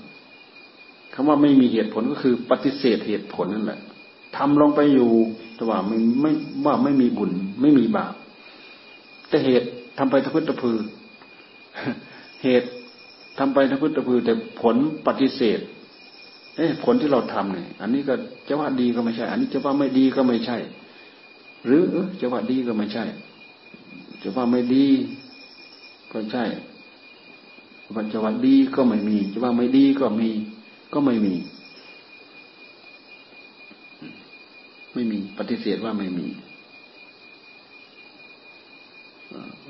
[1.15, 3.81] คำว่าไม่มีเหตุผลก็คือ ปฏิเสธเหตุผลนั่นแหละ
[4.37, 5.11] ทำลงไปอยู่
[5.55, 6.33] แต่ว่าไม่ไม่
[6.65, 7.31] ว่าไม่มีบุญ
[7.61, 8.15] ไม่มีบาป
[9.29, 9.69] แต่เหตุ
[9.99, 10.79] ทำไปทะพุตะพือ
[12.43, 12.69] เหตุ
[13.39, 14.77] ทำไปทะพุตะพือ แต่ผล
[15.07, 15.61] ปฏิเสธ
[16.57, 18.15] เอ้ผลที่เราทำเนี่ยอันนี้ก็
[18.49, 20.57] จะว่าดีก็ไม่ใช่ อันนี้จะว่าไม่ดีก็ไม่ใช่
[21.67, 23.05] หรือเออจะว่าดีก็ไม่ใช่
[24.23, 24.87] จะว่าไม่ดี
[26.13, 26.45] ก็ใช่
[27.95, 30.31] ว่าจะว่าดีก็ไม่มี จะว่าไม่ดีก็มี
[30.93, 31.35] ก็ไม่มี
[34.93, 36.27] ไม่มีปฏิเสธว่าไม่มี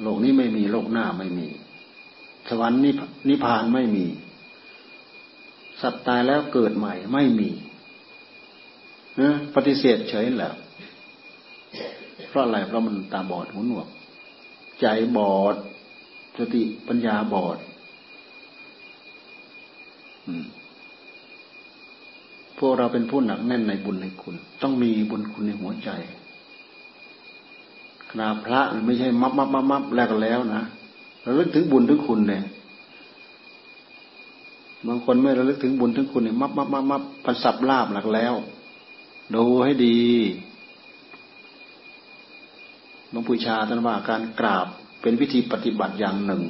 [0.03, 1.47] โลกนี้ไม่มีโลกหน้าไม่มี
[2.49, 2.81] สวรรค์
[3.29, 4.05] นิพพานไม่มี
[5.81, 7.51] สัตว์ตายแล้วเกิดใหม่ไม่มี
[9.21, 10.53] นะปฏิเสธเฉยแหละ
[12.29, 13.89] เพราะอะไรเพราะมันตาบอดหูหนวก
[14.81, 15.57] ใจบอด
[16.39, 17.59] สติปัญญาบอด
[22.59, 25.91] พวกเราเป็นผู้หนักแน่นในบุญในคุณ ต้องมีบุญคุณในหัวใจ
[28.11, 30.63] ขณะพระไม่ใช่มับมับมับมับแล้วก็แล้วนะ
[31.23, 32.43] เระลึกถึงบุญถึงคุณเนี่ย
[34.89, 38.35] บางคนไม่ระลึกถึงบุญถึงคุณเนี่ยมับมับมับมับประสับลาบหลักแล้ว
[39.35, 39.99] ดูให้ดี
[43.11, 44.67] หลวงปู่ชาท่านว่าการกราบ
[45.03, 46.43] เป็นวิธีปฏิบัติอย่างหนึ่ง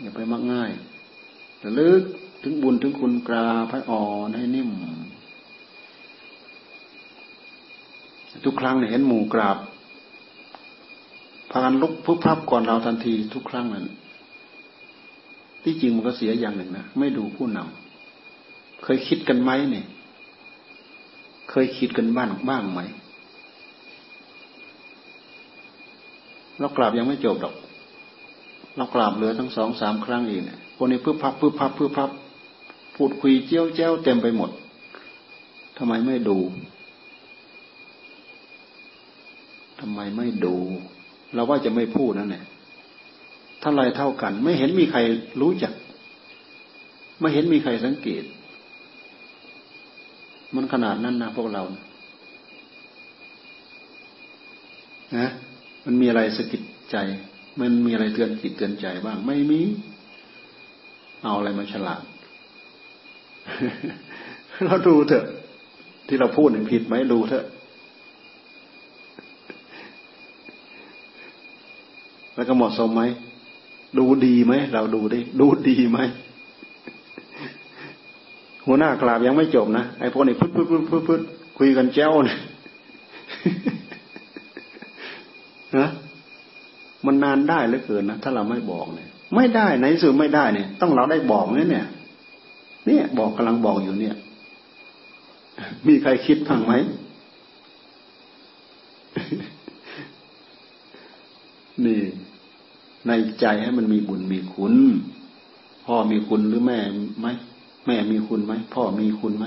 [0.00, 0.70] อย่าไปมักง่าย
[1.64, 2.02] ระลึก
[2.42, 4.70] ถึงบุญถึงคุณกราพให้อ่อนให้นิ่ม
[8.44, 9.58] ทุกครั้งเห็นหมู่กราบ
[11.50, 13.86] พากันลุกพุบพับก่อนเราทันทีทุกครั้งนั้น
[15.68, 19.86] ที่จริงมันก็เสียอย่างหนึ่งนะไม่ดูผู้นำเคยคิดกันไหมเนี่ย
[21.50, 22.80] เคยคิดกันบ้างบ้างไหม
[26.58, 27.54] เรากราบยังไม่จบดอก
[28.76, 32.10] เรากราบเหลือทั้งสองสามครั้งเองเนี่ยคนนี้พึ่พับพึ่พับพึ่พับ
[32.96, 34.50] พูดคุยเจ้าเจ้าเต็มไปหมด
[35.78, 36.38] ทำไมไม่ดู
[39.80, 40.54] ทำไมไม่ดู
[41.34, 42.44] เราว่าจะไม่พูดนั่นแหละ
[43.62, 44.98] ถ้าไรเท่ากัน ไม่เห็นมีใคร
[45.40, 45.72] รู้จัก
[47.20, 48.24] ไม่เห็นมีใครสังเกต
[50.54, 51.62] มันขนาดนั้นนะพวกเรา
[55.16, 55.28] นะ
[55.84, 56.96] มันมีอะไรสะกิดใจ
[57.60, 59.60] มันมีอะไรเตือนจิตเตือนใจบ้าง ไม่มี
[61.22, 62.02] เอาอะไรมาฉลาด
[64.64, 65.26] เราดูเถอะ
[66.08, 67.46] ที่เราพูดผิดไหมดูเถอะ
[72.34, 73.02] แล้วก็เหมาะสมไหม
[73.98, 75.98] ดูดีไหมเราดูดิดูดีไหม
[78.66, 81.18] หัวหน้ากราบยังไม่จบนะไอ้พวกนี้พึ่พึ่พึ่พึ่พึ่
[81.58, 82.38] คุยกันเจ้าเนี่ย
[85.78, 85.88] นะ
[87.06, 91.86] มันนานได้เหลือเกินนะถ้าเราไม่บอกเนี่ย ไม่ได้ในสุดไม่ได้เนี่ย ต้องเราได้บอกเนี่ยเนี่ย
[92.86, 94.16] เนี่ย บอกกำลังบอกอยู่เนี่ย
[95.86, 96.74] มีใครคิดพังไหม
[101.84, 102.00] นี่
[103.08, 104.74] ในใจให้มันมีบุญมีคุณ
[105.86, 106.78] พ่อมีคุณหรือแม่
[107.20, 107.28] ไหม
[107.86, 109.46] แม่มีคุณไหมพ่อมีคุณไหม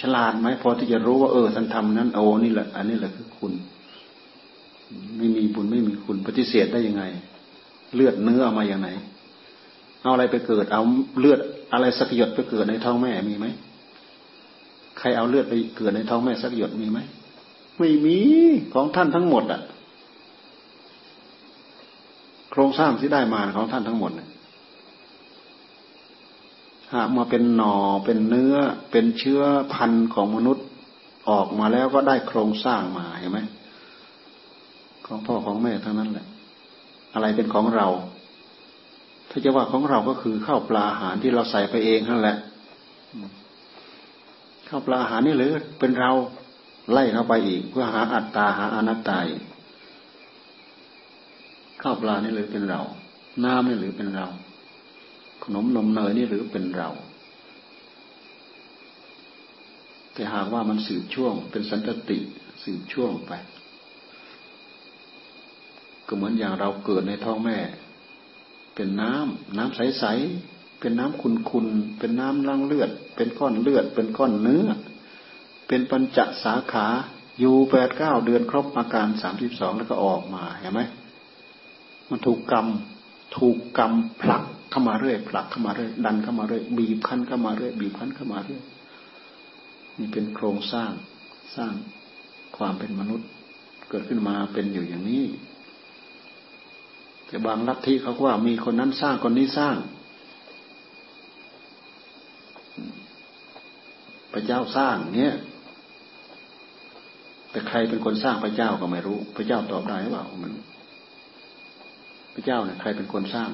[0.00, 3.52] ฉลาดไหมพอที่จะรู้ว่าเออท่านทำนั้นโอ้นี่แหละ อันนี้แหละคือคุณ
[5.16, 7.04] ไม่มีบุญไม่มีคุณ ปฏิเสธได้ยังไง
[7.94, 8.88] เลือดเนื้อเอามาอย่างไหน
[10.02, 10.82] เอาอะไรไปเกิด เอา
[11.18, 11.40] เลือด
[11.72, 13.46] อะไรสักหยดไปเกิดในท้องแม่มีไหม
[14.98, 16.98] ใครเอาเลือดไปเกิดในท้องแม่สักหยดมีไหม
[17.78, 18.18] ไม่มี
[18.74, 19.60] ของท่านทั้งหมดอะ
[22.52, 24.12] โครงสร้างที่ได้มาของท่านทั้งหมด
[26.94, 27.74] หากมาเป็นหนอ่อ
[28.04, 28.54] เป็นเนื้อ
[28.90, 29.42] เป็นเชื้อ
[29.74, 30.66] พันธุ์ของมนุษย์
[31.30, 33.40] ออกมาแล้วก็ได้โครงสร้างมาเห็นไหม
[35.06, 36.26] ของพ่อของแม่ทั้งนั้นแหละ
[37.14, 37.86] อะไรเป็นของเรา
[39.30, 42.36] ถ้าจะว่าของเราก็คือข้าวปลาอาหารที่เราใส่ไปเองนั่นแหละ
[44.68, 46.12] ข้าวปลาอาหารนี่หรือเป็นเรา
[46.92, 49.18] ไล่เข้าไปอีก เพื่อหาอัตตาหาอนัตตา
[51.82, 52.80] ข้าวปลานี่หรือเป็นเรา
[53.44, 54.26] น้ำนี่หรือเป็นเรา
[55.44, 56.90] ขนมนมเนยนี่หรือเป็นเรา
[60.12, 62.18] แต่หากว่ามันสืบช่วง เป็นสันตติ
[62.64, 63.32] สืบช่วงไป
[66.06, 67.58] ก็เหมือนอย่างเราเกิดในท้องแม่
[68.74, 71.20] เป็นน้ำน้ำใสๆเป็นน้ำ
[71.50, 74.66] ขุนๆเป็นน้ำล้างเลือด เป็นก้อนเลือด เป็นก้อนเนื้อ
[75.68, 76.86] เป็นปัญจสาขา
[77.40, 80.80] อยู่แปดเก้าเดือนครบอาการสามสิบสองแล้วก็ออกมาเห็นไหม
[82.12, 82.66] มันถูกกรรม
[83.38, 83.92] ถูกกรรม
[84.22, 88.62] ผลักเข้ามาเรื่อยผลักเข้ามาเรื่อยดันเข้ามาเรื่อยบีบคั้นเข้ามาเรื่อยบีบคั้นเข้ามาเรื่อย
[89.98, 90.92] นี่เป็นโครงสร้าง
[91.56, 91.72] สร้าง
[92.56, 93.28] ความเป็นมนุษย์
[93.90, 95.24] เกิดขึ้นมาเป็นอยู่อย่างนี้
[97.26, 99.76] แต่บางลัทธิเขาว่ามีคนนั้นสร้างคนนี้สร้าง
[104.32, 105.34] พระเจ้าสร้างเนี่ย
[107.50, 110.52] แต่ใครเป็นคนสร้างพระเจ้าก็ไม่รู้ พระเจ้าตอบได้หรือเปล่ามัน
[112.32, 113.50] พระเจ้าเนี่ยใครเป็นคนสร้าง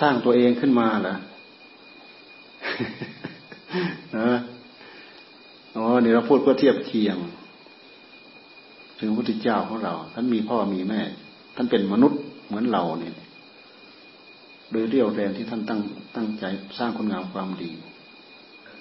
[0.00, 1.16] สร้างตัวเองขึ้นมาเหรอ
[4.18, 4.30] นะ
[5.76, 7.18] อ๋อเนี่เราพูดเพื่อเทียบเคียง
[8.98, 11.00] ถึงพระพุทธเจ้าของเรา ท่านมีพ่อมีแม่
[11.56, 13.14] ท่านเป็นมนุษย์เหมือนเราเนี่ย
[14.72, 15.80] โดยเรี่ยวแรงที่ท่านตั้ง
[16.16, 16.44] ตั้งใจ
[16.78, 17.70] สร้างคุณงามความดี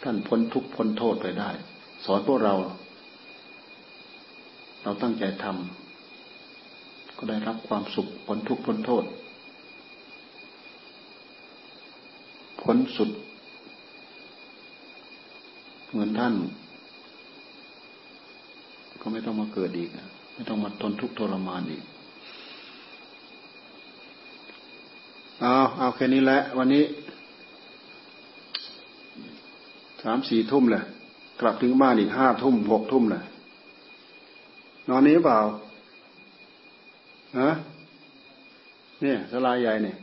[0.04, 1.50] ท่านพ้นทุกข์พ้นโทษไปได้
[2.06, 2.54] สอนพวกเรา
[4.84, 5.85] เราตั้งใจทำ
[7.18, 9.04] ก็ได้รับความสุขพ้นทุกข์พ้นโทษ
[12.62, 13.10] พ้นสุด
[15.90, 16.34] เหมือนท่าน
[19.02, 19.90] ก็ไม่ต้องมาเกิดอีก
[20.34, 21.84] ไม่ต้องมาทนทุกข์ทรมานอีก
[25.42, 26.84] เอาเอาแค่นี้แหละวันนี้
[30.04, 30.84] สามสี่ทุ่มเลย
[31.42, 33.24] กลับถึงบ้านอีกห้าทุ่มหกทุ่มเลย
[34.90, 35.40] นอนนี้เปล่า
[37.40, 37.50] ฮะ
[39.02, 39.96] เนี่ยสลายใหญ่เนี่ย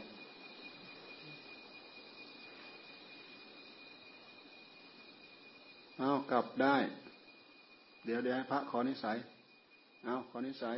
[5.99, 6.77] เอากลับได้
[8.05, 9.17] เดี๋ยวเดี๋ยวให้พระขอนิสัย
[10.05, 10.77] เอาขอนิสัย